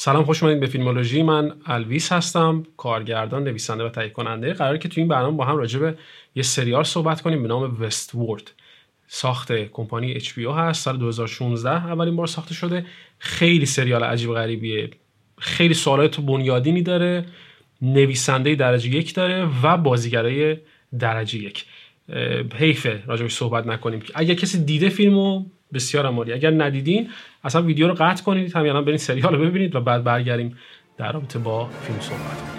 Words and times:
سلام 0.00 0.24
خوش 0.24 0.42
اومدید 0.42 0.60
به 0.60 0.66
فیلمولوژی. 0.66 1.22
من 1.22 1.52
الویس 1.66 2.12
هستم 2.12 2.66
کارگردان 2.76 3.44
نویسنده 3.44 3.84
و 3.84 3.88
تهیه 3.88 4.08
کننده 4.08 4.52
قراره 4.52 4.78
که 4.78 4.88
تو 4.88 5.00
این 5.00 5.08
برنامه 5.08 5.36
با 5.36 5.44
هم 5.44 5.56
راجع 5.56 5.78
به 5.78 5.98
یه 6.34 6.42
سریال 6.42 6.84
صحبت 6.84 7.20
کنیم 7.20 7.42
به 7.42 7.48
نام 7.48 7.76
وست 7.80 8.14
وورد 8.14 8.52
ساخت 9.06 9.52
کمپانی 9.52 10.20
HBO 10.20 10.38
هست 10.56 10.84
سال 10.84 10.98
2016 10.98 11.70
اولین 11.70 12.16
بار 12.16 12.26
ساخته 12.26 12.54
شده. 12.54 12.86
خیلی 13.18 13.66
سریال 13.66 14.04
عجیب 14.04 14.30
غریبیه. 14.30 14.90
خیلی 15.38 15.74
سوالات 15.74 16.20
بنیادینی 16.20 16.82
داره 16.82 17.24
نویسنده 17.82 18.54
درجه 18.54 18.90
یک 18.90 19.14
داره 19.14 19.48
و 19.62 19.76
بازیگرای 19.76 20.56
درجه 20.98 21.38
یک. 21.38 21.64
حیفه 22.54 23.02
راجبش 23.06 23.34
صحبت 23.34 23.66
نکنیم. 23.66 24.02
اگر 24.14 24.34
کسی 24.34 24.64
دیده 24.64 24.88
فیلمو 24.88 25.44
بسیار 25.74 26.06
عالی 26.06 26.32
اگر 26.32 26.50
ندیدین 26.50 27.08
اصلا 27.44 27.62
ویدیو 27.62 27.88
رو 27.88 27.94
قطع 27.94 28.24
کنید 28.24 28.56
همین 28.56 28.80
برین 28.80 28.96
سریال 28.96 29.34
رو 29.34 29.44
ببینید 29.44 29.74
و 29.74 29.80
بعد 29.80 30.04
برگردیم 30.04 30.56
در 30.96 31.12
رابطه 31.12 31.38
با 31.38 31.66
فیلم 31.66 32.00
صحبت. 32.00 32.18
کنیم 32.20 32.57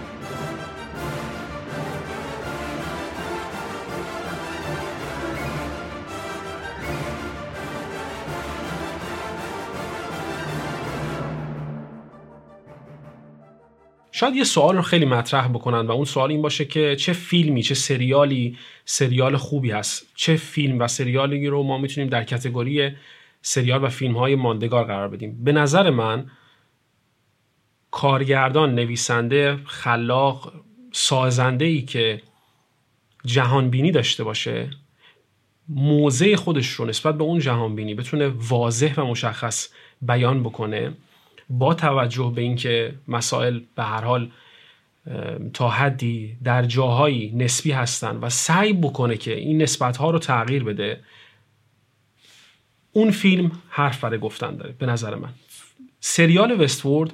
شاید 14.19 14.35
یه 14.35 14.43
سوال 14.43 14.75
رو 14.75 14.81
خیلی 14.81 15.05
مطرح 15.05 15.47
بکنن 15.47 15.87
و 15.87 15.91
اون 15.91 16.05
سوال 16.05 16.31
این 16.31 16.41
باشه 16.41 16.65
که 16.65 16.95
چه 16.95 17.13
فیلمی 17.13 17.63
چه 17.63 17.75
سریالی 17.75 18.57
سریال 18.85 19.37
خوبی 19.37 19.71
هست. 19.71 20.11
چه 20.15 20.35
فیلم 20.35 20.79
و 20.79 20.87
سریالی 20.87 21.47
رو 21.47 21.63
ما 21.63 21.77
می‌تونیم 21.77 22.09
در 22.09 22.23
کتگوری 22.23 22.91
سریال 23.41 23.83
و 23.83 23.89
فیلم 23.89 24.17
های 24.17 24.35
ماندگار 24.35 24.83
قرار 24.83 25.07
بدیم. 25.07 25.43
به 25.43 25.51
نظر 25.51 25.89
من 25.89 26.31
کارگردان 27.91 28.75
نویسنده 28.75 29.59
خلاق 29.65 30.53
سازنده 30.91 31.65
ای 31.65 31.81
که 31.81 32.21
جهان 33.25 33.69
بینی 33.69 33.91
داشته 33.91 34.23
باشه 34.23 34.69
موضع 35.69 36.35
خودش 36.35 36.67
رو 36.67 36.85
نسبت 36.85 37.17
به 37.17 37.23
اون 37.23 37.39
جهان 37.39 37.75
بینی 37.75 37.93
بتونه 37.93 38.27
واضح 38.27 38.93
و 38.97 39.05
مشخص 39.05 39.69
بیان 40.01 40.43
بکنه. 40.43 40.93
با 41.49 41.73
توجه 41.73 42.31
به 42.35 42.41
اینکه 42.41 42.93
مسائل 43.07 43.59
به 43.75 43.83
هر 43.83 44.01
حال 44.01 44.31
تا 45.53 45.69
حدی 45.69 46.37
در 46.43 46.65
جاهایی 46.65 47.33
نسبی 47.35 47.71
هستن 47.71 48.15
و 48.17 48.29
سعی 48.29 48.73
بکنه 48.73 49.17
که 49.17 49.35
این 49.35 49.61
نسبت 49.61 49.97
ها 49.97 50.11
رو 50.11 50.19
تغییر 50.19 50.63
بده 50.63 50.99
اون 52.91 53.11
فیلم 53.11 53.51
حرف 53.69 54.03
برای 54.03 54.19
گفتن 54.19 54.55
داره 54.55 54.75
به 54.79 54.85
نظر 54.85 55.15
من. 55.15 55.29
سریال 55.99 56.61
وستورد 56.61 57.13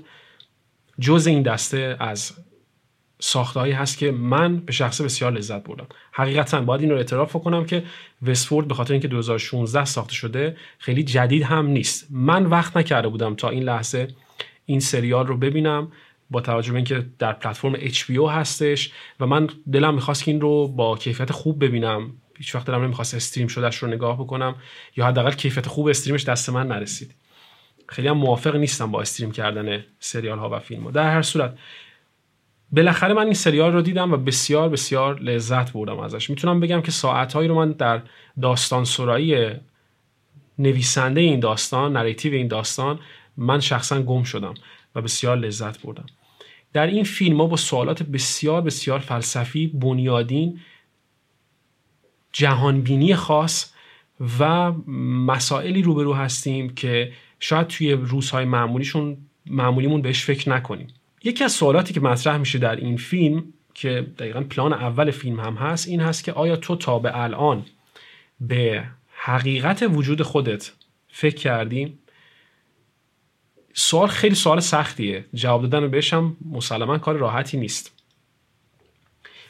جز 0.99 1.27
این 1.27 1.41
دسته 1.41 1.97
از 1.99 2.33
ساختهایی 3.19 3.73
هست 3.73 3.97
که 3.97 4.11
من 4.11 4.57
به 4.57 4.71
شخص 4.71 5.01
بسیار 5.01 5.31
لذت 5.31 5.63
بردم. 5.63 5.87
حقیقتا 6.11 6.61
باید 6.61 6.81
این 6.81 6.89
رو 6.89 6.97
اعتراف 6.97 7.33
کنم 7.33 7.65
که 7.65 7.83
وستفورد 8.21 8.67
به 8.67 8.73
خاطر 8.73 8.93
اینکه 8.93 9.07
2016 9.07 9.85
ساخته 9.85 10.13
شده 10.13 10.57
خیلی 10.77 11.03
جدید 11.03 11.43
هم 11.43 11.67
نیست. 11.67 12.07
من 12.09 12.45
وقت 12.45 12.77
نکرده 12.77 13.07
بودم 13.07 13.35
تا 13.35 13.49
این 13.49 13.63
لحظه 13.63 14.07
این 14.65 14.79
سریال 14.79 15.27
رو 15.27 15.37
ببینم 15.37 15.91
با 16.29 16.41
توجه 16.41 16.71
به 16.71 16.75
اینکه 16.75 17.05
در 17.19 17.33
پلتفرم 17.33 17.75
HBO 17.75 18.29
هستش 18.29 18.91
و 19.19 19.25
من 19.25 19.49
دلم 19.71 19.93
می‌خواست 19.93 20.23
که 20.23 20.31
این 20.31 20.41
رو 20.41 20.67
با 20.67 20.97
کیفیت 20.97 21.31
خوب 21.31 21.63
ببینم. 21.65 22.11
هیچ 22.37 22.55
وقت 22.55 22.67
دلم 22.67 22.83
نمی‌خواست 22.83 23.15
استریم 23.15 23.47
شدهش 23.47 23.77
رو 23.77 23.87
نگاه 23.87 24.17
بکنم 24.19 24.55
یا 24.97 25.05
حداقل 25.05 25.31
کیفیت 25.31 25.67
خوب 25.67 25.87
استریمش 25.87 26.23
دست 26.23 26.49
من 26.49 26.67
نرسید. 26.67 27.15
خیلی 27.87 28.07
هم 28.07 28.17
موافق 28.17 28.55
نیستم 28.55 28.91
با 28.91 29.01
استریم 29.01 29.31
کردن 29.31 29.83
سریال 29.99 30.39
ها 30.39 30.49
و 30.49 30.59
فیلم 30.59 30.83
ها. 30.83 30.91
در 30.91 31.11
هر 31.11 31.21
صورت 31.21 31.57
بالاخره 32.71 33.13
من 33.13 33.23
این 33.23 33.33
سریال 33.33 33.73
رو 33.73 33.81
دیدم 33.81 34.13
و 34.13 34.17
بسیار 34.17 34.69
بسیار 34.69 35.19
لذت 35.19 35.73
بردم 35.73 35.99
ازش. 35.99 36.29
می‌تونم 36.29 36.59
بگم 36.59 36.81
که 36.81 36.91
ساعتهایی 36.91 37.47
رو 37.47 37.55
من 37.55 37.71
در 37.71 38.01
داستان 38.41 38.85
سرایی 38.85 39.49
نویسنده 40.59 41.21
این 41.21 41.39
داستان 41.39 41.97
نریتیو 41.97 42.33
این 42.33 42.47
داستان 42.47 42.99
من 43.37 43.59
شخصا 43.59 44.01
گم 44.01 44.23
شدم 44.23 44.53
و 44.95 45.01
بسیار 45.01 45.37
لذت 45.37 45.81
بردم. 45.81 46.05
در 46.73 46.87
این 46.87 47.03
فیلم 47.03 47.35
ما 47.37 47.47
با 47.47 47.57
سوالات 47.57 48.03
بسیار 48.03 48.61
بسیار 48.61 48.99
فلسفی 48.99 49.67
بنیادین 49.67 50.59
جهانبینی 52.31 53.15
خاص 53.15 53.73
و 54.39 54.71
مسائلی 55.25 55.81
روبرو 55.81 56.13
هستیم 56.13 56.69
که 56.69 57.11
شاید 57.39 57.67
توی 57.67 57.91
روزهای 57.91 58.45
معمولیشون 58.45 59.17
معمولیمون 59.45 60.01
بهش 60.01 60.23
فکر 60.23 60.49
نکنیم. 60.49 60.87
یکی 61.23 61.43
از 61.43 61.51
سوالاتی 61.51 61.93
که 61.93 62.01
مطرح 62.01 62.37
میشه 62.37 62.59
در 62.59 62.75
این 62.75 62.97
فیلم 62.97 63.43
که 63.73 64.07
دقیقا 64.17 64.41
پلان 64.41 64.73
اول 64.73 65.11
فیلم 65.11 65.39
هم 65.39 65.53
هست 65.53 65.87
این 65.87 66.01
هست 66.01 66.23
که 66.23 66.31
آیا 66.31 66.55
تو 66.55 66.75
تا 66.75 66.99
به 66.99 67.23
الان 67.23 67.65
به 68.41 68.83
حقیقت 69.09 69.85
وجود 69.91 70.21
خودت 70.21 70.71
فکر 71.07 71.35
کردی؟ 71.35 71.97
سوال 73.77 74.07
خیلی 74.07 74.35
سوال 74.35 74.59
سختیه. 74.59 75.25
جواب 75.33 75.61
دادن 75.61 75.91
بهش 75.91 76.13
هم 76.13 76.37
مسلما 76.51 76.97
کار 76.97 77.15
راحتی 77.15 77.57
نیست. 77.57 77.91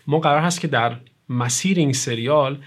ما 0.08 0.20
قرار 0.20 0.42
هست 0.42 0.62
که 0.62 0.68
در 0.68 0.98
مسیر 1.30 1.78
این 1.78 1.94
سریال 1.94 2.64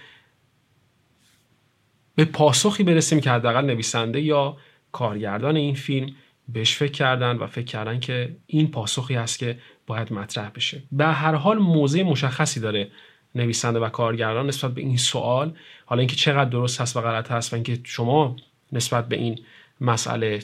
به 2.14 2.24
پاسخی 2.24 2.82
برسیم 2.82 3.20
که 3.20 3.30
حداقل 3.30 3.64
نویسنده 3.64 4.20
یا 4.20 4.56
کارگردان 4.92 5.56
این 5.56 5.74
فیلم 5.74 6.14
بهش 6.48 6.76
فکر 6.76 6.92
کردن 6.92 7.36
و 7.36 7.46
فکر 7.46 7.64
کردن 7.64 8.00
که 8.00 8.36
این 8.46 8.70
پاسخی 8.70 9.14
هست 9.14 9.38
که 9.38 9.58
باید 9.86 10.12
مطرح 10.12 10.50
بشه. 10.50 10.82
به 10.92 11.06
هر 11.06 11.34
حال 11.34 11.58
موضع 11.58 12.02
مشخصی 12.02 12.60
داره 12.60 12.90
نویسنده 13.34 13.80
و 13.80 13.88
کارگردان 13.88 14.46
نسبت 14.46 14.74
به 14.74 14.80
این 14.80 14.96
سوال. 14.96 15.54
حالا 15.86 15.98
اینکه 16.00 16.16
چقدر 16.16 16.50
درست 16.50 16.80
هست 16.80 16.96
و 16.96 17.00
غلط 17.00 17.30
هست 17.30 17.52
و 17.52 17.56
اینکه 17.56 17.80
شما 17.84 18.36
نسبت 18.72 19.08
به 19.08 19.16
این 19.16 19.40
مسئله 19.80 20.40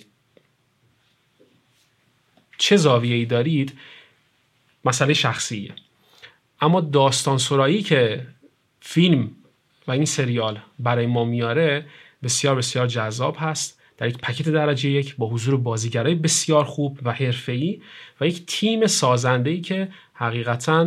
چه 2.59 2.77
زاویه 2.77 3.15
ای 3.15 3.25
دارید 3.25 3.79
مسئله 4.85 5.15
شخصیه. 5.15 5.73
اما 6.61 6.81
داستان 6.81 7.39
سرایی 7.39 7.83
که 7.83 8.27
فیلم 8.81 9.31
و 9.87 9.91
این 9.91 10.05
سریال 10.05 10.61
برای 10.79 11.07
ما 11.07 11.25
میاره 11.25 11.87
بسیار 12.23 12.57
بسیار 12.57 12.87
جذاب 12.87 13.37
هست. 13.39 13.81
در 13.97 14.09
یک 14.09 14.19
پکت 14.19 14.49
درجه 14.49 14.91
یک 14.91 15.17
با 15.17 15.29
حضور 15.29 15.57
بازیگرای 15.57 16.15
بسیار 16.15 16.65
خوب 16.65 17.01
و 17.03 17.13
حرفه‌ای 17.13 17.83
و 18.21 18.27
یک 18.27 18.47
تیم 18.47 18.87
سازنده 18.87 19.61
که 19.61 19.89
حقیقتا 20.15 20.87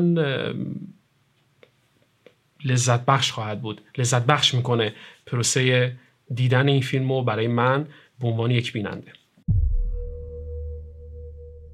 لذت 2.66 3.05
بخش 3.05 3.31
خواهد 3.31 3.61
بود. 3.61 3.81
لذت 3.97 4.25
بخش 4.25 4.53
می‌کنه 4.53 4.94
پروسه 5.25 5.95
دیدن 6.34 6.67
این 6.67 6.81
فیلم 6.81 7.11
رو 7.11 7.23
برای 7.23 7.47
من 7.47 7.88
به 8.19 8.28
عنوان 8.28 8.51
یک 8.51 8.73
بیننده. 8.73 9.13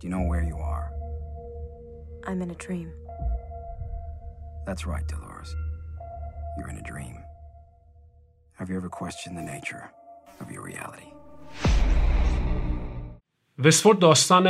Do 0.04 0.10
you 0.10 0.16
know 0.18 0.28
where 0.34 0.46
you 0.54 0.58
are? 0.58 0.88
I'm 2.28 2.42
in 2.46 2.50
a 2.58 2.60
dream. 2.66 2.90
That's 4.68 4.84
right, 4.86 5.08
Dolores. 5.08 5.50
You're 6.58 6.72
in 6.74 6.78
a 6.84 6.88
dream. 6.92 7.16
Have 8.60 8.68
you 8.70 8.76
ever 8.82 8.90
questioned 9.02 9.36
the 9.42 9.48
nature 9.56 9.84
of 10.42 10.52
your 10.52 10.64
reality? 10.72 11.10
Westworld 13.60 14.00
داستان 14.00 14.48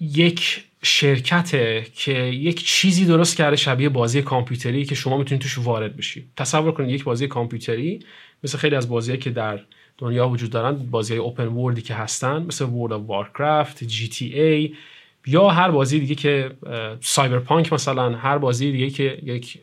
یک 0.00 0.64
شرکته 0.82 1.86
که 1.94 2.12
یک 2.22 2.64
چیزی 2.66 3.04
درست 3.04 3.36
کرده 3.36 3.56
شبیه 3.56 3.88
بازی 3.88 4.22
کامپیوتری 4.22 4.84
که 4.84 4.94
شما 4.94 5.16
می‌تونید 5.16 5.42
توش 5.42 5.58
وارد 5.58 5.96
بشید 5.96 6.32
تصور 6.36 6.72
کنید 6.72 6.90
یک 6.90 7.04
بازی 7.04 7.28
کامپیوتری 7.28 8.00
مثل 8.44 8.58
خیلی 8.58 8.76
از 8.76 8.88
بازیهایی 8.88 9.22
که 9.22 9.30
در 9.30 9.60
دنیا 9.98 10.28
وجود 10.28 10.50
دارن 10.50 10.72
بازی 10.90 11.12
های 11.12 11.22
open 11.22 11.46
world 11.46 11.76
ی 11.76 11.82
که 11.82 11.94
هستن 11.94 12.42
مثل 12.42 12.64
World 12.64 12.92
of 12.92 13.02
Warcraft 13.06 13.84
GTA 13.84 14.74
یا 15.26 15.48
هر 15.48 15.70
بازی 15.70 16.00
دیگه 16.00 16.14
که 16.14 16.50
Cyberpunk 17.00 17.72
مثلا 17.72 18.16
هر 18.16 18.38
بازی 18.38 18.72
دیگه 18.72 18.90
که 18.90 19.18
یک 19.22 19.60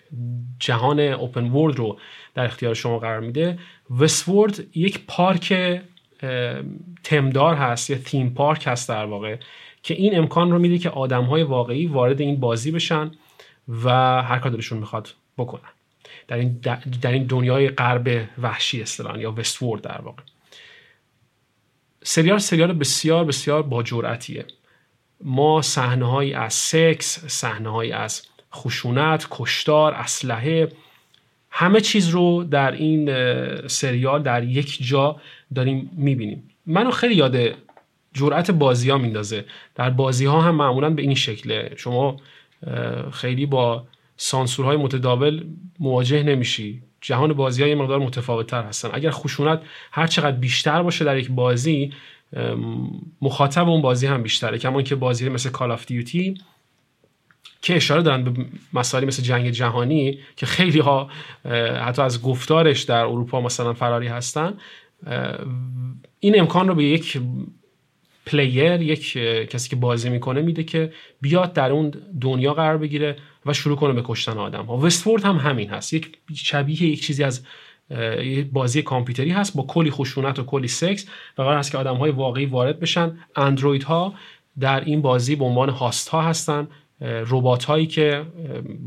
جهان 0.59 0.99
open 0.99 1.51
world 1.51 1.75
رو 1.75 1.97
در 2.35 2.45
اختیار 2.45 2.73
شما 2.73 2.99
قرار 2.99 3.19
میده. 3.19 3.59
وستورد 3.99 4.77
یک 4.77 5.05
پارک 5.07 5.81
تمدار 7.03 7.55
هست 7.55 7.89
یا 7.89 7.97
تیم 7.97 8.29
پارک 8.29 8.63
هست 8.67 8.89
در 8.89 9.05
واقع 9.05 9.37
که 9.83 9.93
این 9.93 10.17
امکان 10.17 10.51
رو 10.51 10.59
میده 10.59 10.77
که 10.77 10.89
آدم 10.89 11.23
های 11.23 11.43
واقعی 11.43 11.85
وارد 11.85 12.21
این 12.21 12.39
بازی 12.39 12.71
بشن 12.71 13.11
و 13.83 13.89
هر 14.21 14.39
کار 14.39 14.51
دلشون 14.51 14.77
می‌خواد 14.77 15.13
بکنن. 15.37 15.69
در 16.27 16.37
این, 16.37 16.59
در 17.01 17.11
این 17.11 17.23
دنیای 17.23 17.69
غرب 17.69 18.29
وحشی 18.41 18.81
اصطلاحا 18.81 19.17
یا 19.17 19.31
وستورد 19.31 19.81
در 19.81 20.01
واقع. 20.01 20.23
سریال 22.03 22.37
سریال 22.37 22.73
بسیار 22.73 23.25
بسیار 23.25 23.63
با 23.63 23.83
جرأتیه. 23.83 24.45
ما 25.23 25.61
صحنه 25.61 26.35
از 26.37 26.53
سکس 26.53 27.25
صحنه 27.27 27.95
از 27.95 28.21
خشونت 28.53 29.27
کشتار 29.31 29.93
اسلحه 29.93 30.71
همه 31.51 31.81
چیز 31.81 32.09
رو 32.09 32.43
در 32.43 32.71
این 32.71 33.07
سریال 33.67 34.23
در 34.23 34.43
یک 34.43 34.77
جا 34.81 35.21
داریم 35.55 35.91
می‌بینیم. 35.93 36.49
منو 36.65 36.91
خیلی 36.91 37.15
یاد 37.15 37.37
جرأت 38.13 38.51
بازی 38.51 38.89
ها 38.89 38.97
میندازه. 38.97 39.45
در 39.75 39.89
بازی 39.89 40.25
ها 40.25 40.41
هم 40.41 40.55
معمولا 40.55 40.89
به 40.89 41.01
این 41.01 41.15
شکله. 41.15 41.73
شما 41.77 42.17
خیلی 43.11 43.45
با 43.45 43.87
سانسورهای 44.21 44.77
متداول 44.77 45.45
مواجه 45.79 46.23
نمیشی. 46.23 46.81
جهان 47.01 47.33
بازی 47.33 47.63
های 47.63 47.75
مقدار 47.75 47.99
متفاوت 47.99 48.47
تر 48.47 48.63
هستن. 48.63 48.89
اگر 48.93 49.09
خشونت 49.09 49.61
هر 49.91 50.07
چقدر 50.07 50.37
بیشتر 50.37 50.83
باشه 50.83 51.05
در 51.05 51.17
یک 51.17 51.31
بازی 51.31 51.93
مخاطب 53.21 53.69
اون 53.69 53.81
بازی 53.81 54.07
هم 54.07 54.23
بیشتره. 54.23 54.57
کما 54.57 54.81
که 54.81 54.95
بازی 54.95 55.29
مثل 55.29 55.49
کال 55.49 55.71
آف 55.71 55.85
دیوتی 55.85 56.33
که 57.61 57.75
اشاره 57.75 58.01
دارن 58.01 58.23
به 58.23 58.45
مسائلی 58.73 59.05
مثل 59.05 59.23
جنگ 59.23 59.49
جهانی 59.49 60.19
که 60.35 60.45
خیلی 60.45 60.79
ها 60.79 61.09
حتی 61.85 62.01
از 62.01 62.21
گفتارش 62.21 62.81
در 62.81 63.01
اروپا 63.01 63.41
مثلا 63.41 63.73
فراری 63.73 64.07
هستن. 64.07 64.53
این 66.19 66.39
امکان 66.39 66.67
رو 66.67 66.75
به 66.75 66.83
یک 66.83 67.21
player 68.25 68.81
یک 68.81 69.13
کسی 69.49 69.69
که 69.69 69.75
بازی 69.75 70.09
می‌کنه 70.09 70.41
میده 70.41 70.63
که 70.63 70.93
بیاد 71.21 71.53
در 71.53 71.71
اون 71.71 71.93
دنیا 72.21 72.53
قرار 72.53 72.77
بگیره. 72.77 73.15
و 73.45 73.53
شروع 73.53 73.77
کنه 73.77 73.93
به 73.93 74.01
کشتن 74.05 74.37
آدم 74.37 74.65
ها 74.65 74.77
Westworld 74.77 75.23
هم 75.23 75.37
همین 75.37 75.69
هست. 75.69 75.93
یک 75.93 76.19
شبیه 76.35 76.83
یک 76.83 77.01
چیزی 77.05 77.23
از 77.23 77.45
بازی 78.51 78.81
کامپیوتری 78.81 79.29
هست 79.29 79.57
با 79.57 79.63
کلی 79.63 79.91
خشونت 79.91 80.39
و 80.39 80.43
کلی 80.43 80.67
سکس 80.67 81.05
و 81.37 81.41
قرار 81.41 81.57
هست 81.57 81.71
که 81.71 81.77
آدم 81.77 81.95
های 81.95 82.11
واقعی 82.11 82.45
وارد 82.45 82.79
بشن. 82.79 83.17
اندروید 83.35 83.83
ها 83.83 84.13
در 84.59 84.83
این 84.83 85.01
بازی 85.01 85.35
به 85.35 85.45
عنوان 85.45 85.69
هاست 85.69 86.09
ها 86.09 86.21
هستن. 86.21 86.67
ربات 87.01 87.63
هایی 87.63 87.87
که 87.87 88.25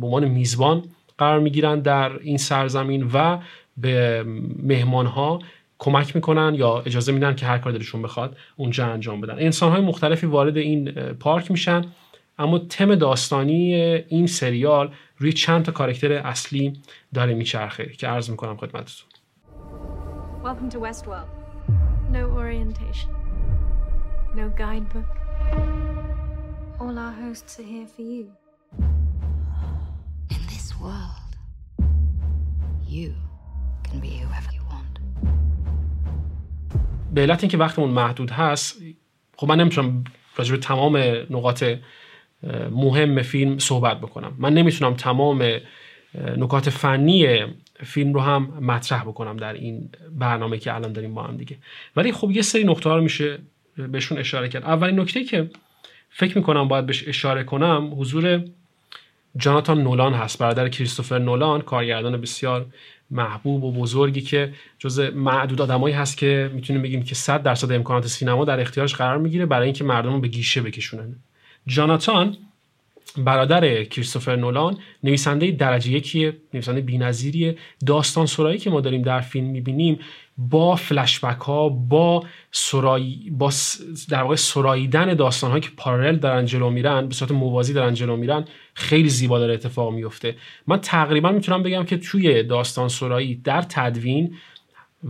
به 0.00 0.06
عنوان 0.06 0.28
میزبان 0.28 0.82
قرار 1.18 1.40
می‌گیرن 1.40 1.80
در 1.80 2.18
این 2.18 2.36
سرزمین 2.36 3.10
و 3.14 3.38
به 3.76 4.24
مهمان 4.62 5.06
ها 5.06 5.38
کمک 5.78 6.16
می‌کنن 6.16 6.54
یا 6.54 6.82
اجازه 6.86 7.12
میدن 7.12 7.34
که 7.34 7.46
هر 7.46 7.58
کار 7.58 7.72
دلشون 7.72 8.02
بخواد 8.02 8.36
اونجا 8.56 8.86
انجام 8.86 9.20
بدن. 9.20 9.34
انسان 9.38 9.72
های 9.72 9.80
مختلفی 9.80 10.26
وارد 10.26 10.56
این 10.56 10.92
پارک 10.92 11.50
میشن. 11.50 11.84
اما 12.42 12.58
تم 12.58 12.94
داستانی 12.94 13.74
این 14.08 14.26
سریال 14.26 14.94
روی 15.18 15.32
چند 15.32 15.64
تا 15.64 15.72
کارکتر 15.72 16.12
اصلی 16.12 16.72
داره 17.14 17.34
میچرخه 17.34 17.86
که 17.86 18.06
عرض 18.08 18.30
می‌کنم 18.30 18.56
خدمتتون 18.56 19.08
Welcome 20.44 20.70
to 20.74 20.80
Westworld. 20.86 21.30
No 22.16 22.22
orientation. 22.42 23.10
No 24.40 24.46
guidebook. 24.64 25.12
All 26.80 26.94
our 27.04 27.14
hosts 27.22 27.52
are 27.60 27.68
here 27.74 27.88
for 27.94 28.04
you. 28.12 28.24
In 30.34 30.42
this 30.52 30.66
world, 30.84 31.32
you 32.96 33.08
can 33.86 33.98
be 34.06 34.10
whoever 34.22 34.52
you 34.56 34.64
want. 34.72 34.94
به 37.14 37.20
علت 37.20 37.42
اینکه 37.42 37.58
وقتمون 37.58 37.90
محدود 37.90 38.30
هست 38.30 38.82
خب 39.36 39.48
من 39.48 39.60
نمی‌تونم 39.60 40.04
راجع 40.36 40.52
به 40.52 40.58
تمام 40.58 40.96
نقاط 41.30 41.64
مهم 42.70 43.22
فیلم 43.22 43.58
صحبت 43.58 43.98
بکنم. 43.98 44.34
من 44.38 44.54
نمی‌تونم 44.54 44.94
تمام 44.94 45.44
نکات 46.36 46.70
فنی 46.70 47.44
فیلم 47.84 48.14
رو 48.14 48.20
هم 48.20 48.42
مطرح 48.60 49.02
بکنم 49.02 49.36
در 49.36 49.52
این 49.52 49.90
برنامه 50.18 50.58
که 50.58 50.74
الان 50.74 50.92
داریم 50.92 51.14
با 51.14 51.22
هم 51.22 51.36
دیگه. 51.36 51.56
ولی 51.96 52.12
خب 52.12 52.30
یه 52.30 52.42
سری 52.42 52.64
نقطه 52.64 52.90
ها 52.90 52.96
رو 52.96 53.02
میشه 53.02 53.38
بهشون 53.76 54.18
اشاره 54.18 54.48
کرد. 54.48 54.64
اولین 54.64 55.00
نکته 55.00 55.24
که 55.24 55.50
فکر 56.10 56.38
می‌کنم 56.38 56.68
باید 56.68 56.86
بهش 56.86 57.08
اشاره 57.08 57.44
کنم 57.44 57.94
حضور 57.96 58.44
جاناتان 59.36 59.82
نولان 59.82 60.14
هست. 60.14 60.38
برادر 60.38 60.68
کریستوفر 60.68 61.18
نولان 61.18 61.60
کارگردان 61.60 62.20
بسیار 62.20 62.66
محبوب 63.10 63.64
و 63.64 63.72
بزرگی 63.72 64.20
که 64.20 64.52
جز 64.78 65.00
معدود 65.00 65.62
آدمایی 65.62 65.94
هست 65.94 66.16
که 66.16 66.50
می‌تونیم 66.54 66.82
بگیم 66.82 67.02
که 67.02 67.14
100 67.14 67.42
درصد 67.42 67.72
امکانات 67.72 68.06
سینما 68.06 68.44
در 68.44 68.60
اختیارش 68.60 68.94
قرار 68.94 69.18
می‌گیره 69.18 69.46
برای 69.46 69.64
اینکه 69.64 69.84
مردم 69.84 70.12
رو 70.12 70.20
به 70.20 70.28
گیشه 70.28 70.60
بکشونن. 70.60 71.16
جاناتان 71.66 72.36
برادر 73.16 73.84
کریستوفر 73.84 74.36
نولان 74.36 74.78
نویسنده 75.04 75.50
درجه 75.50 75.92
یکیه 75.92 76.36
نویسنده 76.54 76.80
بی‌نظیریه. 76.80 77.56
داستان 77.86 78.26
سرایی 78.26 78.58
که 78.58 78.70
ما 78.70 78.80
داریم 78.80 79.02
در 79.02 79.20
فیلم 79.20 79.46
می‌بینیم 79.46 79.98
با 80.38 80.76
فلشبک 80.76 81.40
ها 81.40 81.68
با 81.68 82.24
سرای 82.52 83.30
با 83.30 83.52
در 84.08 84.22
واقع 84.22 84.36
سراییدن 84.36 85.14
داستان 85.14 85.60
که 85.60 85.68
پارالل 85.76 86.16
دارن 86.16 86.46
جلو 86.46 86.70
میرن 86.70 87.08
به 87.08 87.14
صورت 87.14 87.30
موازی 87.30 87.72
دارن 87.72 87.94
جلو 87.94 88.16
میرن 88.16 88.44
خیلی 88.74 89.08
زیبا 89.08 89.38
داره 89.38 89.54
اتفاق 89.54 89.92
میفته 89.92 90.36
من 90.66 90.80
تقریبا 90.80 91.32
می‌تونم 91.32 91.62
بگم 91.62 91.84
که 91.84 91.96
توی 91.96 92.42
داستان 92.42 92.88
سرایی 92.88 93.34
در 93.34 93.62
تدوین 93.62 94.34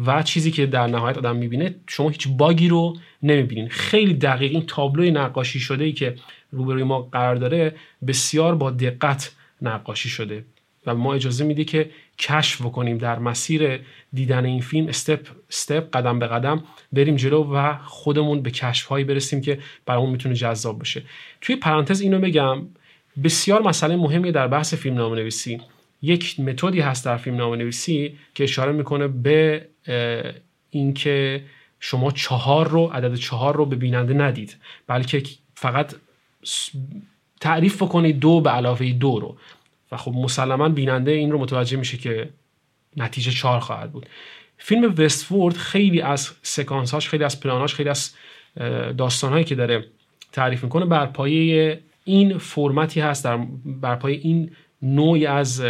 و 0.06 0.22
چیزی 0.22 0.50
که 0.50 0.66
در 0.66 0.86
نهایت 0.86 1.18
آدم 1.18 1.36
می‌بینه 1.36 1.74
شما 1.86 2.08
هیچ 2.08 2.28
باگی 2.28 2.68
رو 2.68 2.96
نمی‌بینین. 3.22 3.68
خیلی 3.68 4.14
دقیق 4.14 4.52
این 4.52 4.66
تابلوی 4.66 5.10
نقاشی 5.10 5.60
شده 5.60 5.84
ای 5.84 5.92
که 5.92 6.14
روبروی 6.52 6.82
ما 6.82 7.02
قرار 7.02 7.34
داره 7.34 7.74
بسیار 8.06 8.54
با 8.54 8.70
دقت 8.70 9.32
نقاشی 9.62 10.08
شده 10.08 10.44
و 10.86 10.94
ما 10.94 11.14
اجازه 11.14 11.44
میده 11.44 11.64
که 11.64 11.90
کشف 12.18 12.62
بکنیم 12.62 12.98
در 12.98 13.18
مسیر 13.18 13.80
دیدن 14.12 14.44
این 14.44 14.60
فیلم. 14.60 14.88
استپ 14.88 15.28
استپ 15.50 15.96
قدم 15.96 16.18
به 16.18 16.26
قدم 16.26 16.64
بریم 16.92 17.16
جلو 17.16 17.54
و 17.54 17.76
خودمون 17.84 18.42
به 18.42 18.50
کشف 18.50 18.86
هایی 18.86 19.04
برسیم 19.04 19.40
که 19.40 19.58
برامون 19.86 20.10
می‌تونه 20.10 20.34
جذاب 20.34 20.78
باشه. 20.78 21.02
توی 21.40 21.56
پرانتز 21.56 22.00
اینو 22.00 22.18
بگم 22.18 22.66
بسیار 23.24 23.62
مسئله 23.62 23.96
مهمی 23.96 24.32
در 24.32 24.48
بحث 24.48 24.74
فیلم 24.74 24.96
نام 24.96 25.14
نویسی 25.14 25.60
یک 26.02 26.40
متدی 26.40 26.80
هست 26.80 27.04
در 27.04 27.16
فیلم 27.16 27.36
نام 27.36 27.54
نویسی 27.54 28.18
که 28.34 28.44
اشاره 28.44 28.72
می‌کنه 28.72 29.08
به 29.08 29.66
اینکه 30.70 31.44
شما 31.80 32.10
چهار 32.10 32.68
رو 32.68 32.86
عدد 32.86 33.14
چهار 33.14 33.56
رو 33.56 33.66
به 33.66 33.76
بیننده 33.76 34.14
ندید 34.14 34.56
بلکه 34.86 35.22
فقط 35.54 35.94
تعریف 37.40 37.82
بکنید 37.82 38.18
دو 38.18 38.40
به 38.40 38.50
علاوه 38.50 38.92
دو 38.92 39.20
رو. 39.20 39.36
و 39.92 39.96
خب 39.96 40.12
مسلما 40.12 40.68
بیننده 40.68 41.10
این 41.10 41.30
رو 41.30 41.38
متوجه 41.38 41.76
میشه 41.76 41.96
که 41.96 42.28
نتیجه 42.96 43.30
چهار 43.30 43.60
خواهد 43.60 43.92
بود. 43.92 44.06
فیلم 44.58 44.94
وستفورد 44.98 45.56
خیلی 45.56 46.00
از 46.00 46.30
سکانساش 46.42 47.08
خیلی 47.08 47.24
از 47.24 47.40
پلاناش 47.40 47.74
خیلی 47.74 47.88
از 47.88 48.14
داستانهایی 48.98 49.44
که 49.44 49.54
داره 49.54 49.84
تعریف 50.32 50.64
می‌کنه 50.64 50.84
بر 50.84 51.06
پایه 51.06 51.80
این 52.04 52.38
فرمتی 52.38 53.00
هست 53.00 53.24
در 53.24 53.46
بر 53.64 53.96
پایه 53.96 54.20
این 54.22 54.50
نوعی 54.82 55.26
از 55.26 55.62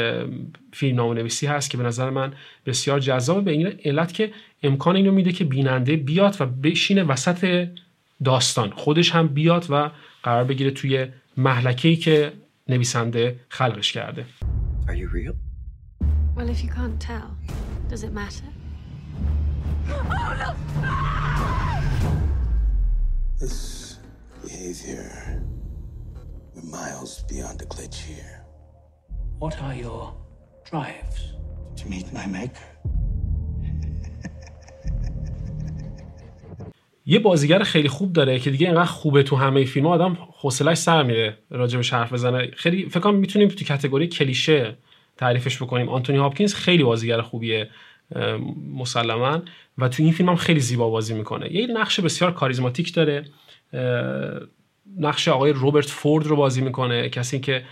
فیلم 0.73 1.01
نویسی 1.01 1.47
هست 1.47 1.71
که 1.71 1.79
به 1.79 1.85
نظر 1.85 2.11
من 2.11 2.33
بسیار 2.67 3.01
جذابه. 3.01 3.41
به 3.41 3.51
این 3.51 3.67
علت 3.85 4.15
که 4.15 4.33
امکان 4.63 4.97
اینو 4.97 5.13
میده 5.13 5.33
که 5.33 5.45
بیننده 5.45 5.97
بیاد 5.97 6.37
و 6.41 6.47
بشینه 6.47 7.03
وسط 7.03 7.69
داستان. 8.25 8.71
خودش 8.71 9.11
هم 9.11 9.29
بیاد 9.29 9.67
و 9.71 9.91
قرار 10.23 10.45
بگیره 10.45 10.71
توی 10.71 11.07
محلکه‌ای 11.37 11.97
که 11.97 12.33
نویسنده 12.69 13.41
خلقش 13.49 13.93
کرده 13.93 14.26
Are 14.87 14.95
you 14.95 15.09
real? 15.09 15.35
Well, 16.37 16.49
if 16.49 16.61
you 16.64 16.71
can't 16.79 16.99
tell, 17.11 17.29
does 17.91 18.02
it 18.02 18.12
matter? 18.12 18.49
This 23.41 23.99
behavior, 24.45 25.43
we're 26.55 26.69
miles 26.79 27.12
beyond 27.33 27.61
a 27.67 27.67
glitch 27.67 27.99
here. 28.12 28.37
What 29.43 29.55
are 29.61 29.75
your 29.75 30.14
drives? 30.71 31.21
To 31.79 31.88
meet 31.88 32.12
my 32.12 32.26
maker. 32.26 32.72
یه 37.06 37.18
بازیگر 37.18 37.62
خیلی 37.62 37.88
خوب 37.88 38.12
داره 38.12 38.38
که 38.38 38.50
دیگه 38.50 38.66
اینقدر 38.66 38.85
خوبه 38.85 39.23
تو 39.23 39.37
همه 39.37 39.64
فیلم 39.64 39.87
آدم 39.87 40.18
حوصلش 40.40 40.76
سر 40.76 41.02
میره 41.02 41.38
راجبش 41.50 41.92
حرف 41.92 42.12
بزنه. 42.12 42.50
خیلی 42.56 42.88
فکر 42.88 43.00
کنم 43.00 43.14
می‌تونیم 43.14 43.49
تو 43.49 43.64
کاتگوری 43.64 44.06
کلیشه 44.06 44.76
تعریفش 45.16 45.62
بکنیم. 45.62 45.88
آنتونی 45.88 46.18
هاپکینز 46.18 46.54
خیلی 46.54 46.82
بازیگر 46.82 47.21
خوبیه 47.21 47.68
مسلما. 48.75 49.42
و 49.78 49.88
تو 49.88 50.02
این 50.02 50.12
فیلم 50.12 50.28
هم 50.28 50.37
خیلی 50.37 50.61
زیبا 50.61 50.90
بازی 50.90 51.14
می‌کنه. 51.14 51.54
یه 51.54 51.66
نقش 51.66 52.00
بسیار 52.00 52.32
کاریزماتیک 52.32 52.94
داره. 52.94 53.25
نقش 54.99 55.28
آقای 55.28 55.52
روبرت 55.52 55.90
فورد 55.90 56.26
رو 56.26 56.37
بازی 56.37 56.61
می‌کنه. 56.61 57.09
کسی 57.09 57.40
که 57.40 57.62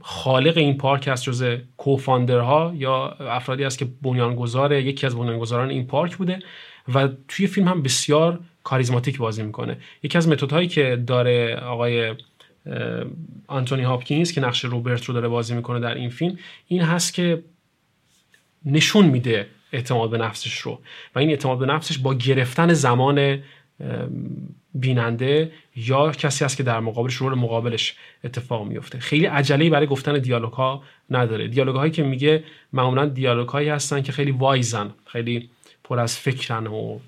خالق 0.00 0.56
این 0.56 0.78
پارک 0.78 1.08
است 1.08 1.24
جز 1.24 1.44
کوفاندرها 1.76 2.72
یا 2.76 3.08
افرادی 3.08 3.64
است 3.64 3.78
که 3.78 3.86
بنیانگذار 4.02 4.72
یکی 4.72 5.06
از 5.06 5.16
بنیانگذاران 5.16 5.70
این 5.70 5.86
پارک 5.86 6.16
بوده. 6.16 6.38
و 6.94 7.08
توی 7.28 7.46
فیلم 7.46 7.68
هم 7.68 7.82
بسیار 7.82 8.40
کاریزماتیک 8.64 9.18
بازی 9.18 9.42
می‌کنه. 9.42 9.76
یکی 10.02 10.18
از 10.18 10.28
متدهایی 10.28 10.68
که 10.68 11.02
داره 11.06 11.56
آقای 11.56 12.14
آنتونی 13.46 13.82
هاپکینز 13.82 14.32
که 14.32 14.40
نقش 14.40 14.64
روبرت 14.64 15.04
رو 15.04 15.14
داره 15.14 15.28
بازی 15.28 15.54
می‌کنه 15.54 15.80
در 15.80 15.94
این 15.94 16.10
فیلم 16.10 16.38
این 16.68 16.82
هست 16.82 17.14
که 17.14 17.42
نشون 18.64 19.06
میده 19.06 19.46
اعتماد 19.72 20.10
به 20.10 20.18
نفسش 20.18 20.58
رو. 20.58 20.80
و 21.14 21.18
این 21.18 21.30
اعتماد 21.30 21.58
به 21.58 21.66
نفسش 21.66 21.98
با 21.98 22.14
گرفتن 22.14 22.72
زمان 22.72 23.38
بیننده 24.74 25.52
یا 25.76 26.10
کسی 26.10 26.44
هست 26.44 26.56
که 26.56 26.62
در 26.62 26.80
مقابلش 26.80 27.14
رول 27.14 27.34
مقابلش 27.34 27.94
اتفاق 28.24 28.66
میفته 28.66 28.98
خیلی 28.98 29.26
عجله 29.26 29.70
برای 29.70 29.86
گفتن 29.86 30.18
دیالوگ 30.18 30.52
ها 30.52 30.82
نداره. 31.10 31.48
دیالوگ 31.48 31.76
هایی 31.76 31.92
که 31.92 32.02
میگه 32.02 32.44
معمولا 32.72 33.06
دیالوگ 33.06 33.48
هایی 33.48 33.68
هستن 33.68 34.02
که 34.02 34.12
خیلی 34.12 34.30
وایزن 34.30 34.90
خیلی 35.06 35.50
پر 35.92 36.00
از 36.00 36.18
فکرن 36.18 36.66
و 36.66 36.98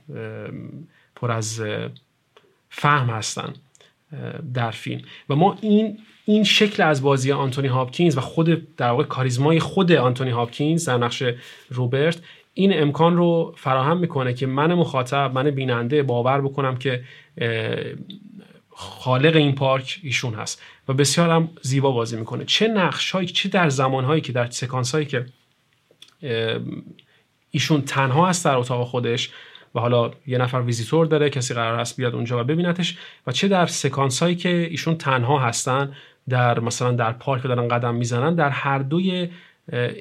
پر 1.17 1.33
از 1.33 1.63
فهم 2.71 3.07
هستن 3.11 3.53
در 4.55 4.71
فیلم. 4.71 5.03
و 5.29 5.35
ما 5.35 5.59
این 5.61 5.99
این 6.25 6.45
شکل 6.45 6.83
از 6.83 7.03
بازی 7.03 7.33
آنتونی 7.33 7.69
هاپکینز 7.69 8.17
و 8.17 8.21
خود 8.21 8.77
در 8.77 8.91
واقع 8.91 9.05
کاریزمای 9.05 9.61
خود 9.61 9.93
آنتونی 9.93 10.31
هاپکینز 10.31 10.89
در 10.89 10.99
نقش 10.99 11.23
روبرت 11.71 12.19
این 12.55 12.83
امکان 12.83 13.17
رو 13.17 13.55
فراهم 13.57 13.99
می‌کنه 13.99 14.35
که 14.35 14.47
من 14.47 14.75
مخاطب 14.75 15.31
من 15.35 15.51
بیننده 15.51 16.03
باور 16.03 16.41
بکنم 16.41 16.77
که 16.77 17.05
خالق 18.71 19.37
این 19.37 19.55
پارک 19.55 20.01
ایشون 20.03 20.35
هست. 20.35 20.63
و 20.89 20.93
بسیار 20.93 21.31
هم 21.31 21.49
زیبا 21.63 21.91
بازی 21.91 22.17
می‌کنه. 22.17 22.45
چه 22.45 22.69
نقش 22.69 23.17
چه 23.17 23.49
در 23.49 23.69
زمان 23.69 24.05
هایی 24.05 24.21
که 24.21 24.33
در 24.33 24.51
سکانس 24.51 24.95
هایی 24.95 25.07
که 25.07 25.27
ایشون 27.55 27.83
تنها 27.83 28.29
هست 28.29 28.45
در 28.45 28.57
اتاق 28.57 28.87
خودش 28.87 29.31
و 29.75 29.81
حالا 29.81 30.11
یه 30.27 30.39
نفر 30.39 30.61
ویزیتور 30.61 31.07
داره 31.07 31.31
کسی 31.31 31.55
قرار 31.55 31.81
هست 31.81 31.97
بیاد 31.97 32.15
اونجا 32.15 32.41
و 32.41 32.45
ببینتش 32.45 32.99
و 33.27 33.33
چه 33.33 33.49
در 33.49 33.67
سکانس 33.67 34.23
هایی 34.23 34.37
که 34.37 34.49
ایشون 34.49 34.97
تنها 34.97 35.39
هستن 35.39 35.93
در 36.29 36.61
مثلا 36.61 36.93
در 36.93 37.13
پارک 37.13 37.43
دارن 37.43 37.69
قدم 37.69 37.95
می‌زنن 37.95 38.35
در 38.35 38.51
هر 38.51 38.79
دوی 38.79 39.29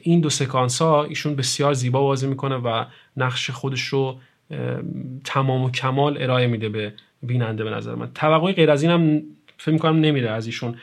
این 0.04 0.22
دو 0.22 0.30
سکانس 0.30 0.82
ها 0.82 1.04
ایشون 1.04 1.36
بسیار 1.36 1.74
زیبا 1.74 2.02
بازی 2.02 2.28
می‌کنه 2.28 2.56
و 2.56 2.86
نقش 3.18 3.50
خودش 3.50 3.82
رو 3.82 4.20
تمام 5.24 5.64
و 5.64 5.72
کمال 5.72 6.22
ارائه 6.22 6.48
میده 6.48 6.70
به 6.70 6.94
بیننده 7.22 7.64
به 7.64 7.70
نظر 7.70 7.96
من. 7.96 8.12
توقعی 8.16 8.54
غیر 8.54 8.72
از 8.72 8.84
اینم 8.84 9.22
فکر 9.58 9.72
می‌کنم 9.72 10.00
نمیره 10.00 10.30
از 10.30 10.46
ایشون 10.46 10.76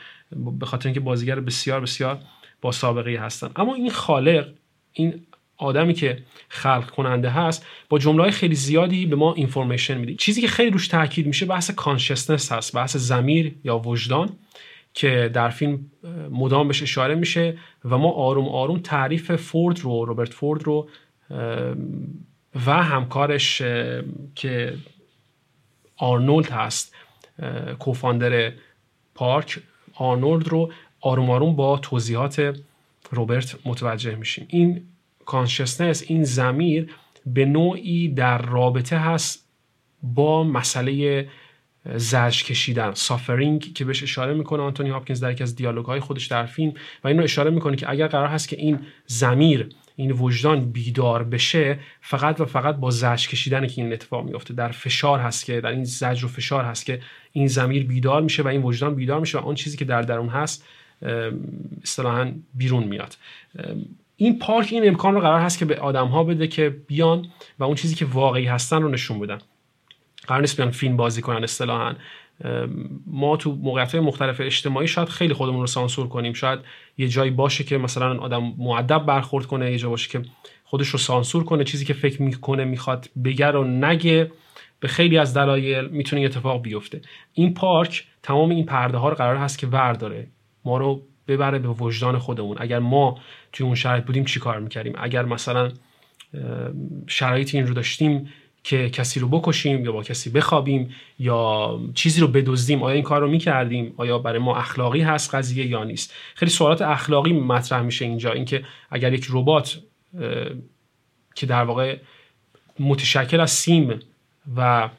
به 0.59 0.65
خاطر 0.65 0.87
اینکه 0.87 0.99
بازیگر 0.99 1.39
بسیار 1.39 1.81
بسیار 1.81 2.19
با 2.61 2.71
سابقه 2.71 3.17
هستن. 3.19 3.49
اما 3.55 3.75
این 3.75 3.89
خالق 3.89 4.47
این 4.93 5.21
آدمی 5.61 5.93
که 5.93 6.17
خلق 6.49 6.89
کننده 6.89 7.29
هست 7.29 7.65
با 7.89 7.99
جمله 7.99 8.31
خیلی 8.31 8.55
زیادی 8.55 9.05
به 9.05 9.15
ما 9.15 9.33
اینفورمیشن 9.33 9.97
میده. 9.97 10.13
چیزی 10.13 10.41
که 10.41 10.47
خیلی 10.47 10.71
روش 10.71 10.87
تاکید 10.87 11.27
میشه 11.27 11.45
بحث 11.45 11.71
کانشسنس 11.71 12.51
هست 12.51 12.75
بحث 12.75 12.97
زمیر 12.97 13.55
یا 13.63 13.77
وجدان 13.77 14.29
که 14.93 15.31
در 15.33 15.49
فیلم 15.49 15.91
مدام 16.31 16.67
بهش 16.67 16.81
اشاره 16.81 17.15
میشه 17.15 17.57
و 17.85 17.97
ما 17.97 18.11
آروم 18.11 18.49
آروم 18.49 18.79
تعریف 18.79 19.35
فورد 19.35 19.79
رو 19.79 20.05
روبرت 20.05 20.33
فورد 20.33 20.63
رو 20.63 20.89
و 22.65 22.83
همکارش 22.83 23.61
که 24.35 24.73
آرنولد 25.97 26.49
هست 26.49 26.95
co-founder 27.79 28.53
پارک 29.15 29.59
آرنولد 29.95 30.47
رو 30.47 30.71
آروم 31.01 31.29
آروم 31.29 31.55
با 31.55 31.77
توضیحات 31.77 32.59
روبرت 33.11 33.55
متوجه 33.65 34.15
میشیم. 34.15 34.45
این 34.49 34.81
consciousness 35.25 36.03
این 36.07 36.23
ضمیر 36.23 36.93
به 37.25 37.45
نوعی 37.45 38.07
در 38.07 38.37
رابطه 38.37 38.97
هست 38.97 39.47
با 40.03 40.43
مسئله 40.43 41.27
زجر 41.95 42.43
کشیدن 42.43 42.93
suffering 42.93 43.73
که 43.73 43.85
بهش 43.85 44.03
اشاره 44.03 44.33
می‌کنه. 44.33 44.63
آنتونی 44.63 44.89
هاپکینز 44.89 45.19
در 45.19 45.31
یکی 45.31 45.43
از 45.43 45.55
دیالوگ 45.55 45.85
های 45.85 45.99
خودش 45.99 46.25
در 46.25 46.45
فیلم 46.45 46.73
و 47.03 47.07
اینو 47.07 47.23
اشاره 47.23 47.51
می‌کنه 47.51 47.75
که 47.75 47.89
اگر 47.89 48.07
قرار 48.07 48.27
هست 48.27 48.49
که 48.49 48.55
این 48.55 48.79
زمیر 49.05 49.69
این 49.95 50.11
وجدان 50.11 50.71
بیدار 50.71 51.23
بشه 51.23 51.79
فقط 52.01 52.39
و 52.41 52.45
فقط 52.45 52.75
با 52.75 52.89
زج 52.91 53.27
کشیدن 53.27 53.67
که 53.67 53.81
این 53.81 53.93
اتفاق 53.93 54.25
میفته 54.25 54.53
در 54.53 54.71
فشار 54.71 55.19
هست 55.19 55.45
که 55.45 55.61
در 55.61 55.69
این 55.69 55.83
زجر 55.83 56.25
و 56.25 56.27
فشار 56.27 56.65
هست 56.65 56.85
که 56.85 57.01
این 57.31 57.47
زمیر 57.47 57.87
بیدار 57.87 58.21
میشه 58.21 58.43
و 58.43 58.47
این 58.47 58.61
وجدان 58.61 58.95
بیدار 58.95 59.19
میشه 59.19 59.37
و 59.37 59.41
آن 59.41 59.55
چیزی 59.55 59.77
که 59.77 59.85
در 59.85 60.01
درون 60.01 60.29
هست 60.29 60.65
اصطلاحا 61.83 62.31
بیرون 62.53 62.83
میاد. 62.83 63.15
این 64.21 64.39
پارک 64.39 64.69
این 64.71 64.87
امکان 64.87 65.13
رو 65.13 65.21
قرار 65.21 65.39
هست 65.39 65.59
که 65.59 65.65
به 65.65 65.75
آدم 65.75 66.07
ها 66.07 66.23
بده 66.23 66.47
که 66.47 66.69
بیان 66.87 67.27
و 67.59 67.63
اون 67.63 67.75
چیزی 67.75 67.95
که 67.95 68.05
واقعی 68.05 68.45
هستن 68.45 68.81
رو 68.81 68.89
نشون 68.89 69.19
بدن. 69.19 69.37
قرار 70.27 70.41
نیست 70.41 70.57
بیان 70.57 70.71
فیلم 70.71 70.97
بازی 70.97 71.21
کنن 71.21 71.43
اصطلاحا. 71.43 71.95
ما 73.07 73.37
تو 73.37 73.55
موقعیت 73.55 73.95
مختلف 73.95 74.41
اجتماعی 74.41 74.87
شاید 74.87 75.09
خیلی 75.09 75.33
خودمون 75.33 75.61
رو 75.61 75.67
سانسور 75.67 76.07
کنیم. 76.07 76.33
شاید 76.33 76.59
یه 76.97 77.07
جایی 77.07 77.31
باشه 77.31 77.63
که 77.63 77.77
مثلا 77.77 78.17
آدم 78.17 78.53
معدب 78.57 79.05
برخورد 79.05 79.45
کنه 79.45 79.71
یه 79.71 79.77
جا 79.77 79.89
باشه 79.89 80.09
که 80.09 80.21
خودش 80.63 80.87
رو 80.87 80.99
سانسور 80.99 81.43
کنه 81.43 81.63
چیزی 81.63 81.85
که 81.85 81.93
فکر 81.93 82.21
می‌کنه 82.21 82.65
می‌خواد 82.65 83.09
بگر 83.23 83.55
و 83.55 83.63
نگه. 83.63 84.31
به 84.79 84.87
خیلی 84.87 85.17
از 85.17 85.37
دلایل 85.37 85.87
می‌تونه 85.87 86.21
اتفاق 86.21 86.61
بیفته. 86.61 87.01
این 87.33 87.53
پارک 87.53 88.07
تمام 88.23 88.49
این 88.49 88.65
پرده 88.65 88.97
ها 88.97 89.09
رو 89.09 89.15
قرار 89.15 89.35
هست 89.35 89.57
که 89.57 89.67
ورداره. 89.67 90.27
ما 90.65 90.77
رو 90.77 91.01
ببره 91.27 91.59
به 91.59 91.67
وجدان 91.67 92.17
خودمون. 92.17 92.57
اگر 92.59 92.79
ما 92.79 93.19
توی 93.53 93.65
اون 93.65 93.75
شرایط 93.75 94.03
بودیم 94.03 94.25
چی 94.25 94.39
کار 94.39 94.59
می‌کردیم؟ 94.59 94.93
اگر 94.97 95.25
مثلا 95.25 95.71
شرایط 97.07 97.55
این 97.55 97.67
رو 97.67 97.73
داشتیم 97.73 98.29
که 98.63 98.89
کسی 98.89 99.19
رو 99.19 99.27
بکشیم 99.27 99.85
یا 99.85 99.91
با 99.91 100.03
کسی 100.03 100.29
بخوابیم 100.29 100.89
یا 101.19 101.79
چیزی 101.93 102.21
رو 102.21 102.27
بدزدیم 102.27 102.83
آیا 102.83 102.95
این 102.95 103.03
کار 103.03 103.21
رو 103.21 103.27
می‌کردیم؟ 103.27 103.93
آیا 103.97 104.19
برای 104.19 104.39
ما 104.39 104.57
اخلاقی 104.57 105.01
هست 105.01 105.35
قضیه 105.35 105.65
یا 105.65 105.83
نیست؟ 105.83 106.13
خیلی 106.35 106.51
سوالات 106.51 106.81
اخلاقی 106.81 107.33
مطرح 107.33 107.81
میشه 107.81 108.05
اینجا. 108.05 108.31
اینکه 108.31 108.65
اگر 108.89 109.13
یک 109.13 109.27
ربات 109.29 109.79
که 111.35 111.45
در 111.45 111.63
واقع 111.63 111.97
متشکل 112.79 113.39
از 113.39 113.51
سیم 113.51 113.99
و 114.55 114.89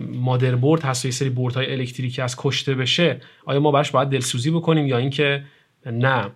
مادربرد 0.00 0.82
هست 0.82 1.04
و 1.04 1.08
یه 1.08 1.12
سری 1.12 1.34
های 1.54 1.72
الکتریکی 1.72 2.22
از 2.22 2.36
کشته 2.38 2.74
بشه 2.74 3.20
آیا 3.44 3.60
ما 3.60 3.70
براش 3.70 3.90
باید 3.90 4.08
دلسوزی 4.08 4.50
بکنیم 4.50 4.86
یا 4.86 4.98
اینکه 4.98 5.44
نه؟ 5.86 6.30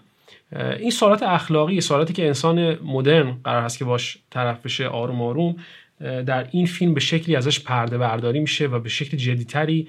این 0.79 0.91
سوالات 0.91 1.23
اخلاقی 1.23 1.81
سوالاتی 1.81 2.13
که 2.13 2.27
انسان 2.27 2.85
مدرن 2.85 3.37
قرار 3.45 3.63
هست 3.63 3.79
که 3.79 3.85
باش 3.85 4.19
طرف 4.31 4.63
بشه 4.63 4.87
آروم 4.87 5.23
آروم 5.23 5.57
در 6.01 6.49
این 6.51 6.67
فیلم 6.67 6.95
به 6.95 7.01
شکلی 7.01 7.37
ازش 7.37 7.61
پرده 7.61 7.99
برداری 7.99 8.41
میشه 8.41 8.67
و 8.67 8.79
به 8.79 8.89
شکل 8.89 9.17
جدیتری 9.17 9.89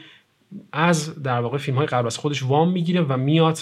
از 0.72 1.24
در 1.24 1.40
واقع 1.40 1.58
فیلم 1.58 1.78
های 1.78 1.88
قبل 1.88 2.06
از 2.06 2.18
خودش 2.18 2.44
وام 2.44 2.72
می‌گیره 2.72 3.02
و 3.02 3.18
میاد 3.18 3.60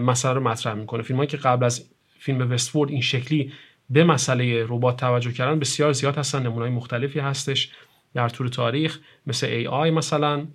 مسئله 0.00 0.32
رو 0.32 0.40
مطرح 0.40 0.74
می‌کنه. 0.74 1.02
فیلم 1.02 1.16
هایی 1.16 1.28
که 1.28 1.36
قبل 1.36 1.64
از 1.64 1.84
فیلم 2.18 2.50
Westworld 2.50 2.90
این 2.90 3.00
شکلی 3.00 3.52
به 3.90 4.04
مسئله 4.04 4.64
ربات 4.68 4.96
توجه 4.96 5.32
کردن 5.32 5.58
بسیار 5.58 5.92
زیاد 5.92 6.16
هستن 6.16 6.42
نمونه‌های 6.42 6.70
مختلفی 6.70 7.20
هستش. 7.20 7.70
در 8.14 8.28
طول 8.28 8.48
تاریخ 8.48 8.98
مثل 9.26 9.46
A.I. 9.46 9.90
مثلا 9.90 10.46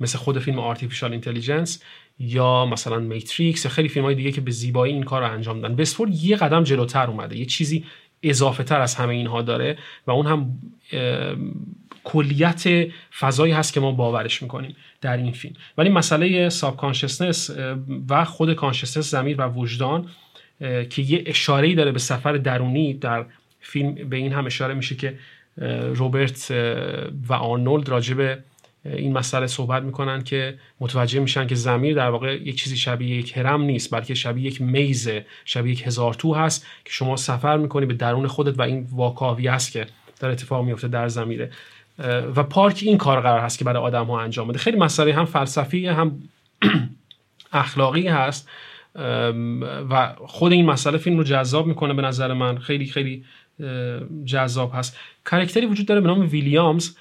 مثل 0.00 0.18
خود 0.18 0.38
فیلم 0.38 0.58
Artificial 0.58 1.12
Intelligence 1.12 1.82
یا 2.18 2.66
مثلا 2.66 2.98
Matrix 2.98 3.64
یا 3.64 3.70
خیلی 3.70 3.88
فیلم 3.88 4.04
های 4.04 4.14
دیگه 4.14 4.32
که 4.32 4.40
به 4.40 4.50
زیبایی 4.50 4.92
این 4.92 5.02
کار 5.02 5.22
رو 5.22 5.32
انجام 5.32 5.60
دادن. 5.60 5.80
Westworld 5.80 6.14
یه 6.14 6.36
قدم 6.36 6.64
جلوتر 6.64 7.06
اومده 7.06 7.36
یه 7.36 7.44
چیزی 7.44 7.84
اضافه 8.22 8.64
تر 8.64 8.80
از 8.80 8.94
همه 8.94 9.14
اینها 9.14 9.42
داره 9.42 9.78
و 10.06 10.10
اون 10.10 10.26
هم 10.26 10.58
کلیت 12.04 12.64
فضایی 13.18 13.52
هست 13.52 13.72
که 13.72 13.80
ما 13.80 13.92
باورش 13.92 14.42
می‌کنیم 14.42 14.76
در 15.00 15.16
این 15.16 15.32
فیلم. 15.32 15.54
ولی 15.78 15.88
مسئله 15.88 16.48
subconsciousness 16.48 17.50
و 18.08 18.24
خود 18.24 18.54
کانشسنس 18.54 19.10
زمیر 19.10 19.40
و 19.40 19.48
وجدان 19.48 20.08
که 20.90 21.02
یه 21.02 21.22
اشاره 21.26 21.74
داره 21.74 21.92
به 21.92 21.98
سفر 21.98 22.32
درونی 22.32 22.94
در 22.94 23.26
فیلم 23.60 23.94
به 23.94 24.16
این 24.16 24.32
هم 24.32 24.46
اشاره 24.46 24.74
میشه 24.74 24.94
که 24.94 25.18
روبرت 25.94 26.50
و 27.28 27.32
آرنولد 27.32 27.88
راجب 27.88 28.38
این 28.84 29.12
مسئله 29.12 29.46
صحبت 29.46 29.82
می‌کنن 29.82 30.24
که 30.24 30.58
متوجه 30.80 31.20
میشن 31.20 31.46
که 31.46 31.54
زمیر 31.54 31.94
در 31.94 32.10
واقع 32.10 32.34
یک 32.34 32.56
چیزی 32.56 32.76
شبیه 32.76 33.16
یک 33.16 33.36
هرم 33.36 33.62
نیست 33.62 33.94
بلکه 33.94 34.14
شبیه 34.14 34.46
یک 34.46 34.62
میزه 34.62 35.26
شبیه 35.44 35.72
یک 35.72 35.86
هزار 35.86 36.14
تو 36.14 36.34
هست 36.34 36.66
که 36.84 36.90
شما 36.92 37.16
سفر 37.16 37.56
می‌کنی 37.56 37.86
به 37.86 37.94
درون 37.94 38.26
خودت 38.26 38.58
و 38.58 38.62
این 38.62 38.86
واکاوی 38.90 39.48
است 39.48 39.72
که 39.72 39.86
در 40.20 40.28
اتفاق 40.30 40.64
میفته 40.64 40.88
در 40.88 41.08
زمیره 41.08 41.50
و 42.36 42.42
پارک 42.42 42.80
این 42.82 42.98
کار 42.98 43.20
قرار 43.20 43.40
هست 43.40 43.58
که 43.58 43.64
برای 43.64 43.82
آدم 43.82 44.06
ها 44.06 44.20
انجام 44.20 44.48
بده. 44.48 44.58
خیلی 44.58 44.76
مسئله 44.76 45.14
هم 45.14 45.24
فلسفی 45.24 45.86
هم 45.86 46.22
اخلاقی 47.52 48.08
هست. 48.08 48.48
و 49.90 50.14
خود 50.26 50.52
این 50.52 50.66
مسئله 50.66 50.98
فیلم 50.98 51.16
رو 51.16 51.24
جذاب 51.24 51.66
می‌کنه 51.66 51.94
به 51.94 52.02
نظر 52.02 52.32
من. 52.32 52.58
خیلی 52.58 52.86
خیلی 52.86 53.24
جذاب 54.24 54.72
هست. 54.74 54.96
کرکتری 55.30 55.66
وجود 55.66 55.86
داره 55.86 56.00
به 56.00 56.06
نام 56.06 56.20
ویلیامز 56.20 56.96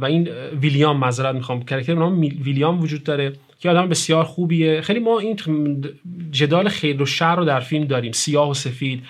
و 0.00 0.04
این 0.04 0.28
ویلیام 0.60 0.96
معذرت 0.96 1.34
می‌خوام. 1.34 1.62
کرکتر 1.62 1.94
به 1.94 2.00
نام 2.00 2.20
ویلیام 2.20 2.80
وجود 2.80 3.04
داره 3.04 3.32
که 3.60 3.70
آدم 3.70 3.88
بسیار 3.88 4.24
خوبیه. 4.24 4.80
خیلی 4.80 5.00
ما 5.00 5.18
این 5.18 5.36
جدال 6.30 6.68
خیر 6.68 7.02
و 7.02 7.06
شر 7.06 7.36
رو 7.36 7.44
در 7.44 7.60
فیلم 7.60 7.84
داریم. 7.84 8.12
سیاه 8.12 8.50
و 8.50 8.54
سفید 8.54 9.02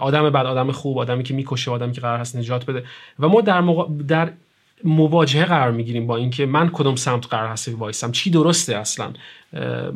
آدم 0.00 0.30
بعد 0.30 0.46
آدم 0.46 0.72
خوب 0.72 0.98
آدمی 0.98 1.22
که 1.22 1.34
می‌کشه 1.34 1.70
آدمی 1.70 1.92
که 1.92 2.00
قرار 2.00 2.18
هست 2.18 2.36
نجات 2.36 2.66
بده. 2.66 2.84
و 3.18 3.28
ما 3.28 3.40
در, 3.40 3.62
در 4.08 4.30
مواجهه 4.84 5.44
قرار 5.44 5.70
می‌گیریم 5.70 6.06
با 6.06 6.16
اینکه 6.16 6.46
من 6.46 6.68
کدوم 6.68 6.96
سمت 6.96 7.26
قرار 7.26 7.48
هست 7.48 7.68
وایسم. 7.68 8.12
چی 8.12 8.30
درسته 8.30 8.76
اصلا؟ 8.76 9.12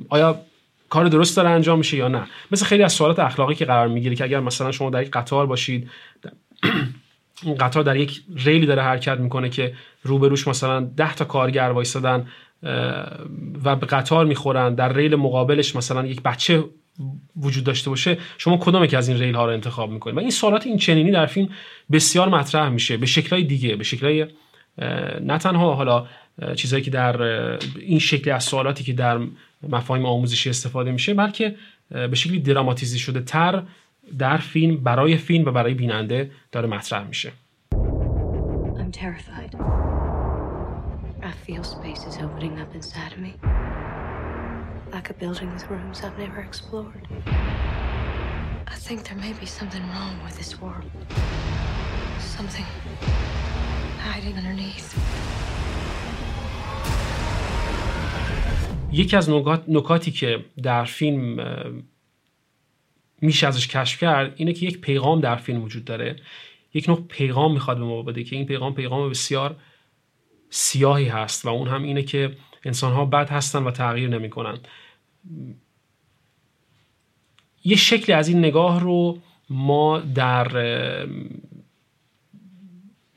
آیا 0.09 0.41
کار 0.89 1.09
درست 1.09 1.37
داره 1.37 1.49
انجام 1.49 1.79
میشه 1.79 1.97
یا 1.97 2.09
نه. 2.09 2.23
مثل 2.51 2.67
خیلی 2.67 2.83
از 2.83 2.93
سوالات 2.93 3.19
اخلاقی 3.19 3.55
که 3.55 3.65
قرار 3.65 3.89
می‌گیره 3.89 4.17
که 4.17 4.25
اگر 4.25 4.41
مثلا 4.41 4.73
شما 4.73 4.91
در 4.91 5.03
یک 5.03 5.11
قطار 5.11 5.47
باشید 5.47 5.91
این 7.43 7.55
قطار 7.55 7.83
در 7.83 7.97
یک 7.97 8.23
ریلی 8.37 8.67
داره 8.67 8.83
حرکت 8.83 9.19
می‌کنه 9.19 9.49
که 9.49 9.75
روبروش 10.03 10.49
مثلا 10.49 10.81
ده 10.81 11.15
تا 11.15 11.25
کارگر 11.25 11.71
وایستادن 11.71 12.27
و 13.65 13.77
به 13.77 13.87
قطار 13.87 14.25
می‌خورن 14.25 14.75
در 14.75 14.93
ریل 14.93 15.17
مقابلش 15.17 15.77
مثلا 15.77 16.07
یک 16.07 16.23
بچه 16.23 16.65
وجود 17.37 17.65
داشته 17.65 17.91
باشه 17.91 18.19
شما 18.39 18.57
کدوم 18.57 18.87
که 18.87 18.99
از 18.99 19.09
این 19.09 19.19
ریل 19.19 19.35
ها 19.35 19.47
رو 19.47 19.53
انتخاب 19.53 19.91
می‌کنید؟ 19.91 20.17
و 20.17 20.21
این 20.21 20.31
سوالات 20.31 20.67
این 20.67 20.77
چنینی 20.77 21.11
در 21.11 21.27
فیلم 21.27 21.49
بسیار 21.93 22.29
مطرح 22.29 22.69
میشه 22.69 22.97
به 22.97 23.07
شکلهای 23.07 23.45
دیگه 23.45 23.77
به 23.77 23.85
شکلهای 23.85 24.27
نه 25.21 25.39
تنها 25.39 25.75
حالا 25.75 26.07
چیزهایی 26.57 26.85
که 26.85 26.91
در 26.91 27.23
این 27.79 27.99
شکلی 27.99 28.31
از 28.31 28.45
سوالاتی 28.45 28.85
که 28.85 28.93
در 28.93 29.19
مفاهیم 29.63 30.07
آموزشی 30.07 30.51
استفاده 30.51 30.93
میشه 30.93 31.15
بلکه 31.15 31.57
به 31.91 32.15
شکلی 32.15 32.41
دراماتیزی 32.41 32.99
شده 32.99 33.21
تر 33.21 33.63
در 34.19 34.37
فیلم 34.37 34.77
برای 34.77 35.17
فیلم 35.17 35.45
و 35.45 35.51
برای 35.51 35.75
بیننده 35.75 36.31
داره 36.53 36.69
مطرح 36.69 37.07
میشه 37.07 37.33
I'm 38.87 38.93
terrified. 38.93 39.53
I 41.31 41.33
feel 41.47 41.65
spaces 41.65 42.19
opening 42.27 42.61
up 42.63 42.73
inside 42.75 43.13
of 43.15 43.19
me. 43.27 43.33
Like 44.95 45.11
a 45.11 45.15
building 45.15 45.49
with 45.55 45.65
rooms 45.69 46.03
I've 46.05 46.19
never 46.25 46.41
explored. 46.41 47.09
I 48.75 48.77
think 48.87 48.99
there 49.09 49.21
may 49.27 49.33
be 49.33 49.47
something 49.47 49.85
wrong 49.93 50.15
with 50.25 50.37
this 50.41 50.53
world. 50.61 50.91
Something 52.37 52.67
hiding 54.07 54.37
underneath. 54.37 55.46
یکی 58.97 59.17
از 59.17 59.31
نکات, 59.31 59.65
نکاتی 59.69 60.11
که 60.11 60.45
در 60.63 60.85
فیلم 60.85 61.41
میشه 63.21 63.47
ازش 63.47 63.69
کشف 63.69 64.01
کرد 64.01 64.33
اینه 64.37 64.53
که 64.53 64.67
یک 64.67 64.81
پیغام 64.81 65.21
در 65.21 65.37
فیلم 65.37 65.63
وجود 65.63 65.85
داره. 65.85 66.17
یک 66.75 66.89
نوع 66.89 67.05
پیغام 67.09 67.53
می‌خواد 67.53 67.79
به 67.79 67.85
ما 67.85 68.03
بده 68.03 68.25
که 68.25 68.37
این 68.37 68.47
پیغام 68.47 68.75
پیغام 68.75 69.11
بسیار 69.11 69.57
سیاهی 70.51 71.09
هست 71.09 71.45
و 71.45 71.49
اون 71.49 71.69
هم 71.69 71.83
اینه 71.83 72.03
که 72.03 72.37
انسان 72.65 72.93
ها 72.93 73.05
بد 73.05 73.31
هستن 73.31 73.63
و 73.65 73.71
تغییر 73.71 74.09
نمی‌کنن. 74.09 74.59
یه 77.65 77.77
شکلی 77.77 78.15
از 78.15 78.29
این 78.29 78.39
نگاه 78.39 78.81
رو 78.81 79.19
ما 79.51 79.99
در 80.01 80.49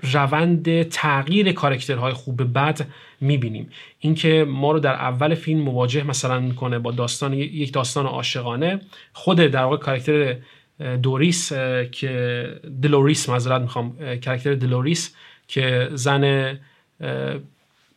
روند 0.03 0.84
تغییر 0.84 1.51
کارکترهای 1.51 2.13
خوب 2.13 2.53
بد 2.53 2.88
می‌بینیم. 3.22 3.70
اینکه 4.00 4.46
ما 4.50 4.72
رو 4.72 4.79
در 4.79 4.94
اول 4.94 5.36
فیلم 5.36 5.62
مواجه 5.62 6.03
مثلا 6.03 6.39
می‌کنه 6.39 6.79
با 6.79 6.91
داستان 6.91 7.34
یک 7.34 7.74
داستان 7.74 8.06
عاشقانه 8.06 8.82
خود 9.13 9.38
در 9.38 9.63
واقع 9.63 9.77
کارکتر 9.77 10.36
دوریس 11.03 11.53
که 11.91 12.46
دلوریس 12.82 13.29
معذرت 13.29 13.62
می‌خوام 13.62 13.98
کاراکتر 14.25 14.53
دلوریس 14.53 15.15
که 15.48 15.89
زن 15.94 16.58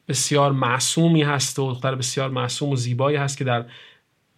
بسیار 0.09 0.53
معصومی 0.53 1.23
هست 1.23 1.59
و 1.59 1.73
دختر 1.73 1.95
بسیار 1.95 2.31
معصوم 2.31 2.69
و 2.69 2.77
زیبایی 2.77 3.17
هست 3.17 3.39
که 3.39 3.45
در 3.45 3.65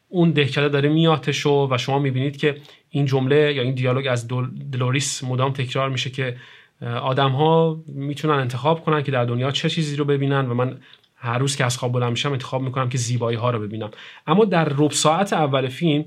اون 0.08 0.30
دهکده 0.30 0.68
داره 0.68 0.88
میاتش 0.88 1.46
و 1.46 1.78
شما 1.78 1.98
می‌بینید 1.98 2.36
که 2.36 2.56
این 2.90 3.06
جمله 3.06 3.54
یا 3.54 3.62
این 3.62 3.74
دیالوگ 3.74 4.06
از 4.10 4.28
دلوریس 4.72 5.24
مدام 5.24 5.52
تکرار 5.52 5.88
میشه 5.88 6.10
که 6.10 6.36
آدم 6.84 7.30
ها 7.30 7.82
می‌تونن 7.86 8.34
انتخاب 8.34 8.84
کنن 8.84 9.02
که 9.02 9.12
در 9.12 9.24
دنیا 9.24 9.50
چه 9.50 9.70
چیزی 9.70 9.96
رو 9.96 10.04
ببینن 10.04 10.46
و 10.46 10.54
من 10.54 10.78
هر 11.16 11.38
روز 11.38 11.56
که 11.56 11.64
از 11.64 11.78
خواب 11.78 11.92
بلند 11.92 12.10
میشم 12.10 12.32
انتخاب 12.32 12.62
می‌کنم 12.62 12.88
که 12.88 12.98
زیبایی 12.98 13.36
ها 13.36 13.50
رو 13.50 13.58
ببینم. 13.58 13.90
اما 14.26 14.44
در 14.44 14.64
رب 14.64 14.90
ساعت 14.90 15.32
اول 15.32 15.66
فیلم 15.68 16.04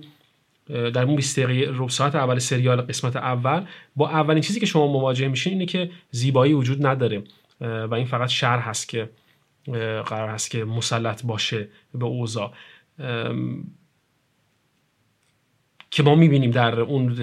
در 0.70 1.04
اون 1.04 1.16
20 1.16 1.40
دقیقه 1.40 1.72
ربع 1.76 1.90
ساعت 1.90 2.16
اول 2.16 2.40
سریال 2.40 2.82
قسمت 2.82 3.16
اول 3.16 3.66
با 3.96 4.10
اولین 4.10 4.42
چیزی 4.42 4.60
که 4.60 4.66
شما 4.66 4.88
مواجه 4.88 5.28
میشین 5.28 5.54
اینه 5.54 5.66
که 5.66 5.92
زیبایی 6.12 6.54
وجود 6.54 6.88
نداره. 6.88 7.24
و 7.62 7.94
این 7.94 8.06
فقط 8.06 8.30
شهر 8.30 8.60
هست 8.60 8.90
که 8.90 9.10
قرار 10.06 10.30
هست 10.30 10.52
که 10.52 10.66
مسلط 10.66 11.26
باشه 11.26 11.68
به 11.94 12.06
اوضاع. 12.06 12.54
که 15.92 16.04
ما 16.04 16.16
می‌بینیم 16.16 16.52
در 16.52 16.80
اون 16.80 17.16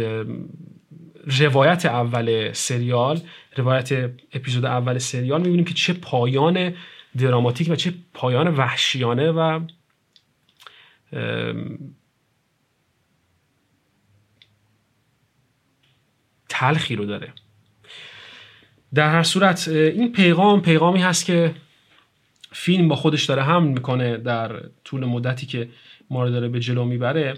روایت 1.27 1.87
اول 1.87 2.53
سریال 2.53 3.21
روایت 3.57 3.93
اپیزود 4.33 4.65
اول 4.65 4.99
سریال 4.99 5.41
می‌بینیم 5.41 5.65
که 5.65 5.75
چه 5.75 5.93
پایان 5.93 6.75
دراماتیک 7.19 7.69
و 7.71 7.75
چه 7.75 7.95
پایان 8.15 8.49
وحشیانه 8.49 9.31
و 9.31 9.61
تلخی 16.49 16.97
رو 16.97 17.05
داره. 17.05 17.33
در 18.95 19.11
هر 19.11 19.23
صورت 19.23 19.69
این 19.69 20.13
پیغام 20.13 20.63
پیغامی 20.63 21.03
هست 21.03 21.25
که 21.25 21.55
فیلم 22.53 22.89
با 22.89 22.97
خودش 22.97 23.25
داره 23.25 23.43
هم 23.43 23.63
می‌کنه 23.63 24.17
در 24.17 24.61
طول 24.85 25.05
مدتی 25.05 25.47
که 25.47 25.69
ما 26.11 26.25
رو 26.25 26.31
داره 26.31 26.49
به 26.49 26.61
جلو 26.61 26.85
می‌بره. 26.85 27.35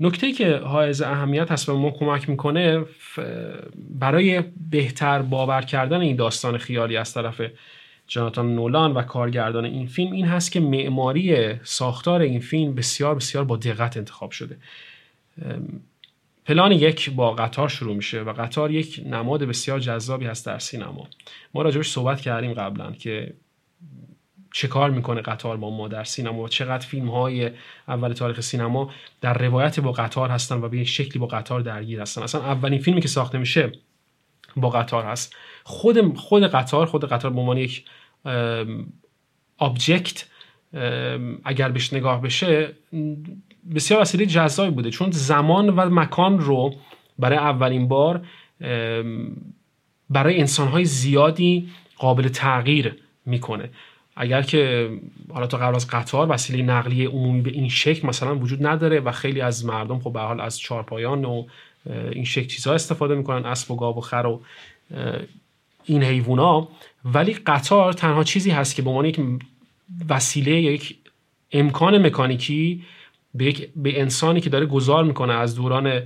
نکته 0.00 0.32
که 0.32 0.56
حائز 0.56 1.02
اهمیت 1.02 1.50
هست 1.50 1.68
و 1.68 1.78
ما 1.78 1.90
کمک 1.90 2.28
می‌کنه 2.28 2.84
برای 3.90 4.42
بهتر 4.70 5.22
باور 5.22 5.62
کردن 5.62 6.00
این 6.00 6.16
داستان 6.16 6.58
خیالی 6.58 6.96
از 6.96 7.14
طرف 7.14 7.42
جاناتان 8.06 8.54
نولان 8.54 8.92
و 8.92 9.02
کارگردان 9.02 9.64
این 9.64 9.86
فیلم 9.86 10.12
این 10.12 10.26
هست 10.26 10.52
که 10.52 10.60
معماری 10.60 11.54
ساختار 11.62 12.20
این 12.20 12.40
فیلم 12.40 12.74
بسیار 12.74 13.14
بسیار 13.14 13.44
با 13.44 13.56
دقت 13.56 13.96
انتخاب 13.96 14.30
شده. 14.30 14.56
پلان 16.44 16.72
یک 16.72 17.10
با 17.10 17.32
قطار 17.32 17.68
شروع 17.68 17.96
میشه 17.96 18.22
و 18.22 18.32
قطار 18.32 18.70
یک 18.70 19.02
نماد 19.06 19.44
بسیار 19.44 19.78
جذابی 19.78 20.26
هست 20.26 20.46
در 20.46 20.58
سینما. 20.58 21.08
ما 21.54 21.62
راجبش 21.62 21.90
صحبت 21.90 22.20
کردیم 22.20 22.52
قبلا 22.52 22.92
که 22.92 23.34
چه 24.52 24.68
کار 24.68 24.90
می‌کنه 24.90 25.20
قطار 25.20 25.56
با 25.56 25.76
ما 25.76 25.88
در 25.88 26.04
سینما؟ 26.04 26.42
و 26.42 26.48
چقدر 26.48 26.86
فیلم 26.86 27.10
های 27.10 27.50
اول 27.88 28.12
تاریخ 28.12 28.40
سینما 28.40 28.90
در 29.20 29.38
روایت 29.38 29.80
با 29.80 29.92
قطار 29.92 30.30
هستن 30.30 30.56
و 30.56 30.68
به 30.68 30.84
شکلی 30.84 31.18
با 31.18 31.26
قطار 31.26 31.60
درگیر 31.60 32.00
هستن؟ 32.00 32.22
اصلا 32.22 32.40
اولین 32.40 32.80
فیلمی 32.80 33.00
که 33.00 33.08
ساخته 33.08 33.38
میشه 33.38 33.72
با 34.56 34.70
قطار 34.70 35.04
هست. 35.04 35.36
خود 35.64 36.16
خود 36.16 36.42
قطار 36.42 36.86
خود 36.86 37.04
قطار 37.04 37.32
به 37.32 37.40
عنوان 37.40 37.56
یک 37.56 37.84
آبجکت 39.58 40.26
اگر 41.44 41.68
بهش 41.68 41.92
نگاه 41.92 42.22
بشه 42.22 42.72
بسیار 43.74 44.00
وسیله 44.00 44.26
جذابی 44.26 44.70
بوده. 44.70 44.90
چون 44.90 45.10
زمان 45.10 45.70
و 45.70 45.90
مکان 45.90 46.38
رو 46.38 46.74
برای 47.18 47.38
اولین 47.38 47.88
بار 47.88 48.26
برای 50.10 50.40
انسانهای 50.40 50.84
زیادی 50.84 51.68
قابل 51.96 52.28
تغییر 52.28 52.96
می‌کنه. 53.26 53.70
اگر 54.16 54.42
که 54.42 54.90
حالا 55.32 55.46
تا 55.46 55.58
قبل 55.58 55.74
از 55.74 55.88
قطار 55.88 56.30
وسیله 56.30 56.62
نقلیه 56.62 57.08
عمومی 57.08 57.40
به 57.40 57.50
این 57.50 57.68
شکل 57.68 58.08
مثلا 58.08 58.36
وجود 58.38 58.66
نداره 58.66 59.00
و 59.00 59.12
خیلی 59.12 59.40
از 59.40 59.64
مردم 59.64 59.98
خب 59.98 60.12
به 60.12 60.20
حال 60.20 60.40
از 60.40 60.60
چارپایان 60.60 61.24
و 61.24 61.44
این 62.12 62.24
شکل 62.24 62.46
چیزها 62.46 62.74
استفاده 62.74 63.14
می‌کنن 63.14 63.46
اسب 63.46 63.70
و 63.70 63.76
گاو 63.76 63.98
و 63.98 64.00
خر 64.00 64.26
و 64.26 64.40
این 65.84 66.02
حیوونا. 66.02 66.68
ولی 67.04 67.34
قطار 67.34 67.92
تنها 67.92 68.24
چیزی 68.24 68.50
هست 68.50 68.74
که 68.74 68.82
به 68.82 68.90
عنوان 68.90 69.04
یک 69.04 69.20
وسیله 70.08 70.62
یک 70.62 70.96
امکان 71.52 72.06
مکانیکی 72.06 72.84
به, 73.34 73.54
به 73.76 74.00
انسانی 74.00 74.40
که 74.40 74.50
داره 74.50 74.66
گذار 74.66 75.04
می‌کنه 75.04 75.32
از 75.32 75.54
دوران 75.54 76.02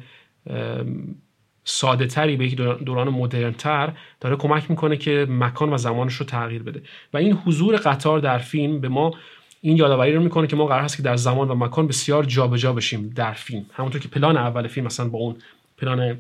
ساده 1.70 2.06
تری 2.06 2.37
به 2.37 2.46
یک 2.46 2.56
دوران 2.56 3.09
مدرن 3.09 3.52
تر 3.52 3.92
داره 4.20 4.37
کمک 4.37 4.70
می‌کنه 4.70 4.96
که 4.96 5.26
مکان 5.28 5.72
و 5.72 5.76
زمانش 5.76 6.14
رو 6.14 6.26
تغییر 6.26 6.62
بده. 6.62 6.83
و 7.12 7.16
این 7.16 7.33
حضور 7.33 7.76
قطار 7.76 8.18
در 8.18 8.38
فیلم 8.38 8.80
به 8.80 8.88
ما 8.88 9.12
این 9.61 9.76
یادآوری 9.76 10.12
رو 10.12 10.22
می‌کنه 10.22 10.46
که 10.46 10.56
ما 10.56 10.66
قرار 10.66 10.83
هست 10.83 10.96
که 10.96 11.02
در 11.02 11.16
زمان 11.16 11.48
و 11.48 11.54
مکان 11.54 11.87
بسیار 11.87 12.24
جابجا 12.24 12.56
جا 12.56 12.72
بشیم 12.72 13.12
در 13.16 13.33
فیلم. 13.33 13.66
همونطور 13.72 14.00
که 14.00 14.09
پلان 14.09 14.37
اول 14.37 14.66
فیلم 14.68 14.87
مثلا 14.87 15.09
با 15.09 15.18
اون 15.18 15.37
پلان 15.78 16.18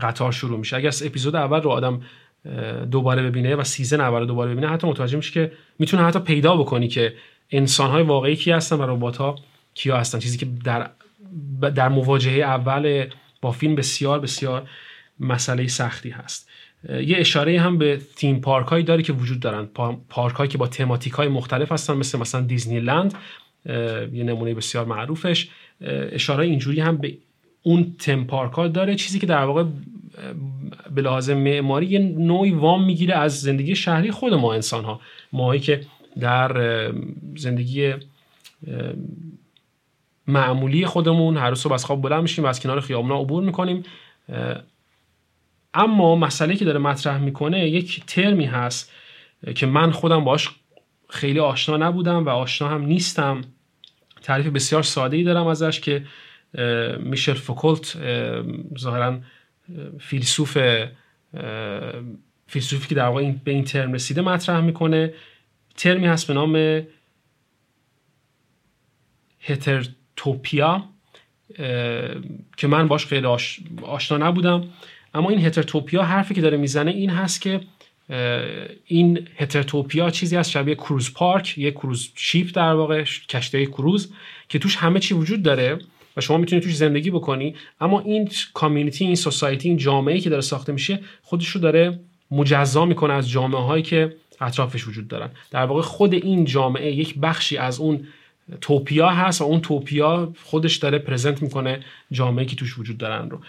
قطار 0.00 0.32
شروع 0.32 0.58
میشه. 0.58 0.76
اگر 0.76 0.90
اپیزود 1.04 1.36
اول 1.36 1.62
رو 1.62 1.70
آدم 1.70 2.02
دوباره 2.90 3.22
ببینه 3.22 3.56
و 3.56 3.64
season 3.64 4.00
اول 4.00 4.20
رو 4.20 4.26
دوباره 4.26 4.50
ببینه 4.50 4.68
حتی 4.68 4.86
متوجه 4.86 5.16
میشه 5.16 5.32
که 5.32 5.52
می‌تونه 5.78 6.04
حتی 6.04 6.18
پیدا 6.18 6.56
بکنی 6.56 6.88
که 6.88 7.14
انسانهای 7.50 8.02
واقعی 8.02 8.36
کی 8.36 8.50
هستن 8.50 8.76
و 8.76 8.82
ربات 8.82 9.16
ها 9.16 9.34
کیا 9.74 9.96
هستن. 9.96 10.18
چیزی 10.18 10.38
که 10.38 10.46
در 10.64 10.90
در 11.74 11.88
مواجهه 11.88 12.42
اول 12.44 13.06
با 13.44 13.52
فیلم 13.52 13.74
بسیار 13.74 14.20
بسیار 14.20 14.68
مسئله 15.20 15.66
سختی 15.66 16.10
هست. 16.10 16.48
یه 16.88 17.16
اشاره 17.18 17.60
هم 17.60 17.78
به 17.78 18.00
theme 18.16 18.40
park 18.40 18.66
هایی 18.66 18.84
داره 18.84 19.02
که 19.02 19.12
وجود 19.12 19.40
دارن. 19.40 19.68
پارک 20.08 20.34
هایی 20.34 20.50
که 20.50 20.58
با 20.58 20.66
thematic 20.66 21.12
های 21.12 21.28
مختلف 21.28 21.72
هستن 21.72 21.94
مثل 21.96 22.18
مثلا 22.18 22.40
دیزنی 22.40 22.80
لند 22.80 23.14
یه 24.12 24.24
نمونه 24.24 24.54
بسیار 24.54 24.84
معروفش. 24.84 25.48
اشاره 25.80 26.44
اینجوری 26.44 26.80
هم 26.80 26.96
به 26.96 27.18
اون 27.62 27.96
theme 27.98 28.24
park 28.24 28.52
ها 28.52 28.68
داره. 28.68 28.94
چیزی 28.94 29.18
که 29.18 29.26
در 29.26 29.44
واقع 29.44 29.64
به 30.94 31.02
لحاظ 31.02 31.30
معماری 31.30 31.86
یه 31.86 31.98
نوعی 31.98 32.50
وام 32.50 32.84
می‌گیره 32.84 33.14
از 33.14 33.40
زندگی 33.40 33.76
شهری 33.76 34.10
خود 34.10 34.34
ما 34.34 34.54
انسان 34.54 34.84
ها 34.84 35.00
ماهایی 35.32 35.60
که 35.60 35.80
در 36.20 36.92
زندگی 37.36 37.92
معمولی 40.26 40.86
خودمون 40.86 41.36
هر 41.36 41.54
صبح 41.54 41.72
از 41.72 41.84
خواب 41.84 42.02
بلند 42.02 42.22
میشیم 42.22 42.44
و 42.44 42.46
از 42.46 42.60
کنار 42.60 42.80
خیابونا 42.80 43.20
عبور 43.20 43.42
می‌کنیم. 43.42 43.82
اما 45.74 46.16
مسئله 46.16 46.56
که 46.56 46.64
داره 46.64 46.78
مطرح 46.78 47.18
می‌کنه 47.18 47.68
یک 47.68 48.06
ترمی 48.06 48.44
هست 48.44 48.92
که 49.54 49.66
من 49.66 49.90
خودم 49.90 50.24
باش 50.24 50.50
خیلی 51.08 51.38
آشنا 51.38 51.76
نبودم 51.76 52.24
و 52.24 52.28
آشنا 52.28 52.68
هم 52.68 52.82
نیستم. 52.82 53.40
تعریف 54.22 54.46
بسیار 54.46 54.82
ساده 54.82 55.16
ای 55.16 55.22
دارم 55.22 55.46
ازش 55.46 55.80
که 55.80 56.04
میشل 56.98 57.34
فوکولت 57.34 57.98
ظاهرا 58.78 59.18
فیلسوف 60.00 60.58
فیلسوفی 62.46 62.88
که 62.88 62.94
در 62.94 63.06
واقع 63.06 63.32
به 63.44 63.50
این 63.50 63.64
ترم 63.64 63.92
رسیده 63.92 64.22
مطرح 64.22 64.60
می‌کنه. 64.60 65.14
ترمی 65.76 66.06
هست 66.06 66.26
به 66.26 66.34
نام 66.34 66.82
هترتوپیا 70.14 70.84
که 72.56 72.66
من 72.66 72.88
باش 72.88 73.06
خیلی 73.06 73.26
آشنا 73.82 74.28
نبودم. 74.28 74.64
اما 75.14 75.30
این 75.30 75.46
هترتوپیا 75.46 76.02
حرفی 76.02 76.34
که 76.34 76.40
داره 76.40 76.56
می‌زنه 76.56 76.90
این 76.90 77.10
هست 77.10 77.40
که 77.40 77.60
این 78.86 79.28
هترتوپیا 79.36 80.10
چیزی 80.10 80.36
از 80.36 80.50
شبیه 80.50 80.74
کروز 80.74 81.14
پارک 81.14 81.58
یه 81.58 81.70
کروز 81.70 82.10
شیپ 82.14 82.50
در 82.54 82.72
واقع 82.72 83.04
کشتی 83.28 83.66
کروز 83.66 84.12
که 84.48 84.58
توش 84.58 84.76
همه 84.76 85.00
چی 85.00 85.14
وجود 85.14 85.42
داره 85.42 85.78
و 86.16 86.20
شما 86.20 86.36
می‌تونید 86.38 86.64
توش 86.64 86.76
زندگی 86.76 87.10
بکنی. 87.10 87.54
اما 87.80 88.00
این 88.00 88.30
کامیونیتی 88.54 89.04
این 89.04 89.14
سوسایتی 89.14 89.68
این 89.68 89.78
جامعه 89.78 90.20
که 90.20 90.30
داره 90.30 90.42
ساخته 90.42 90.72
میشه 90.72 91.00
خودش 91.22 91.48
رو 91.48 91.60
داره 91.60 92.00
مجزا 92.30 92.84
می‌کنه 92.84 93.12
از 93.12 93.30
جامعه 93.30 93.60
هایی 93.60 93.82
که 93.82 94.16
اطرافش 94.40 94.88
وجود 94.88 95.08
دارن. 95.08 95.30
در 95.50 95.64
واقع 95.64 95.82
خود 95.82 96.14
این 96.14 96.44
جامعه 96.44 96.92
یک 96.92 97.18
بخشی 97.18 97.56
از 97.56 97.80
اون 97.80 98.06
توپیا 98.60 99.08
هست 99.08 99.40
و 99.40 99.44
اون 99.44 99.60
توپیا 99.60 100.32
خودش 100.42 100.76
داره 100.76 100.98
پرزنت 100.98 101.42
می‌کنه 101.42 101.80
جامعه 102.12 102.44
که 102.44 102.56
توش 102.56 102.78
وجود 102.78 102.98
دارن 102.98 103.30
رو. 103.30 103.40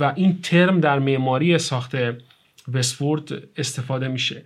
و 0.00 0.12
این 0.16 0.38
ترم 0.42 0.80
در 0.80 0.98
معماری 0.98 1.58
ساخته 1.58 2.18
وستفورد 2.72 3.32
استفاده 3.56 4.08
میشه. 4.08 4.42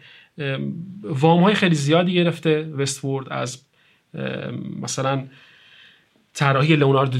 وام 1.02 1.42
های 1.42 1.54
خیلی 1.54 1.74
زیادی 1.74 2.14
گرفته 2.14 2.62
وستفورد 2.62 3.26
از 3.30 3.62
مثلا 4.82 5.24
طراحی 6.34 6.76
لیوناردو, 6.76 7.18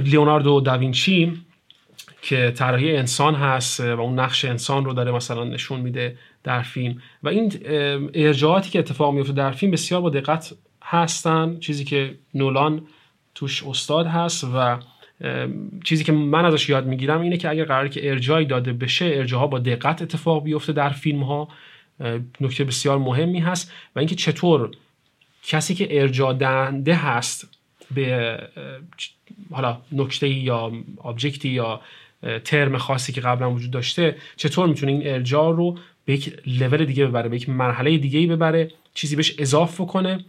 لیوناردو 0.00 0.60
داوینچی 0.60 1.32
که 2.22 2.52
طراحی 2.56 2.96
انسان 2.96 3.34
هست 3.34 3.80
و 3.80 4.00
اون 4.00 4.18
نقش 4.18 4.44
انسان 4.44 4.84
رو 4.84 4.92
داره 4.92 5.12
مثلا 5.12 5.44
نشون 5.44 5.80
میده 5.80 6.16
در 6.44 6.62
فیلم. 6.62 7.02
و 7.22 7.28
این 7.28 7.52
ارجاعاتی 8.14 8.70
که 8.70 8.78
اتفاق 8.78 9.14
میفته 9.14 9.32
در 9.32 9.50
فیلم 9.50 9.72
بسیار 9.72 10.00
با 10.00 10.10
دقت 10.10 10.54
هستن 10.90 11.58
چیزی 11.58 11.84
که 11.84 12.14
نولان 12.34 12.82
توش 13.34 13.62
استاد 13.62 14.06
هست 14.06 14.44
و 14.54 14.78
چیزی 15.84 16.04
که 16.04 16.12
من 16.12 16.44
ازش 16.44 16.68
یاد 16.68 16.86
می‌گیرم 16.86 17.20
اینه 17.20 17.36
که 17.36 17.48
اگر 17.48 17.64
قراره 17.64 17.88
که 17.88 18.10
ارجاعی 18.10 18.44
داده 18.44 18.72
بشه 18.72 19.04
ارجاها 19.04 19.46
با 19.46 19.58
دقت 19.58 20.02
اتفاق 20.02 20.44
بیفته 20.44 20.72
در 20.72 20.90
فیلم 20.90 21.22
ها 21.22 21.48
نکته 22.40 22.64
بسیار 22.64 22.98
مهمی 22.98 23.40
هست 23.40 23.72
و 23.96 23.98
اینکه 23.98 24.14
چطور 24.14 24.70
کسی 25.42 25.74
که 25.74 26.00
ارجاع 26.00 26.34
دهنده 26.34 26.94
هست 26.94 27.48
به 27.94 28.38
حالا 29.52 29.78
نکته 29.92 30.28
یا 30.28 30.72
آبجکتی 30.96 31.48
یا 31.48 31.80
ترم 32.44 32.78
خاصی 32.78 33.12
که 33.12 33.20
قبلا 33.20 33.50
وجود 33.50 33.70
داشته 33.70 34.16
چطور 34.36 34.68
می‌تونه 34.68 34.92
این 34.92 35.02
ارجاع 35.06 35.56
رو 35.56 35.78
به 36.04 36.12
یک 36.12 36.38
لول 36.46 36.84
دیگه 36.84 37.06
ببره 37.06 37.28
به 37.28 37.36
یک 37.36 37.48
مرحله 37.48 37.98
دیگه 37.98 38.26
ببره 38.26 38.70
چیزی 38.94 39.16
بهش 39.16 39.34
اضافه 39.38 39.86
کنه 39.86 40.24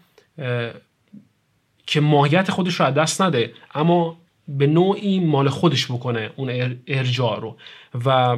که 1.85 2.01
ماهیت 2.01 2.51
خودش 2.51 2.79
رو 2.79 2.85
از 2.85 2.93
دست 2.93 3.21
نده 3.21 3.53
اما 3.73 4.17
به 4.47 4.67
نوعی 4.67 5.19
مال 5.19 5.49
خودش 5.49 5.91
بکنه 5.91 6.31
اون 6.35 6.77
ارجاع 6.87 7.39
رو. 7.39 7.57
و 8.05 8.37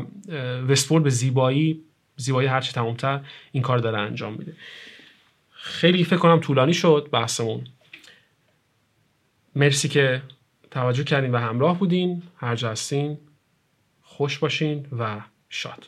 وستفورد 0.67 1.03
به 1.03 1.09
زیبایی 1.09 1.83
زیبایی 2.17 2.47
هرچی 2.47 2.71
تمامتر 2.71 3.21
این 3.51 3.63
کار 3.63 3.77
داره 3.77 3.99
انجام 3.99 4.33
میده. 4.33 4.53
خیلی 5.51 6.03
فکر 6.03 6.17
کنم 6.17 6.39
طولانی 6.39 6.73
شد 6.73 7.09
بحثمون. 7.11 7.67
مرسی 9.55 9.89
که 9.89 10.21
توجه 10.71 11.03
کردین 11.03 11.31
و 11.31 11.37
همراه 11.37 11.79
بودین. 11.79 12.23
هر 12.37 12.55
جا 12.55 12.71
هستین 12.71 13.17
خوش 14.03 14.39
باشین 14.39 14.87
و 14.99 15.21
شاد. 15.49 15.87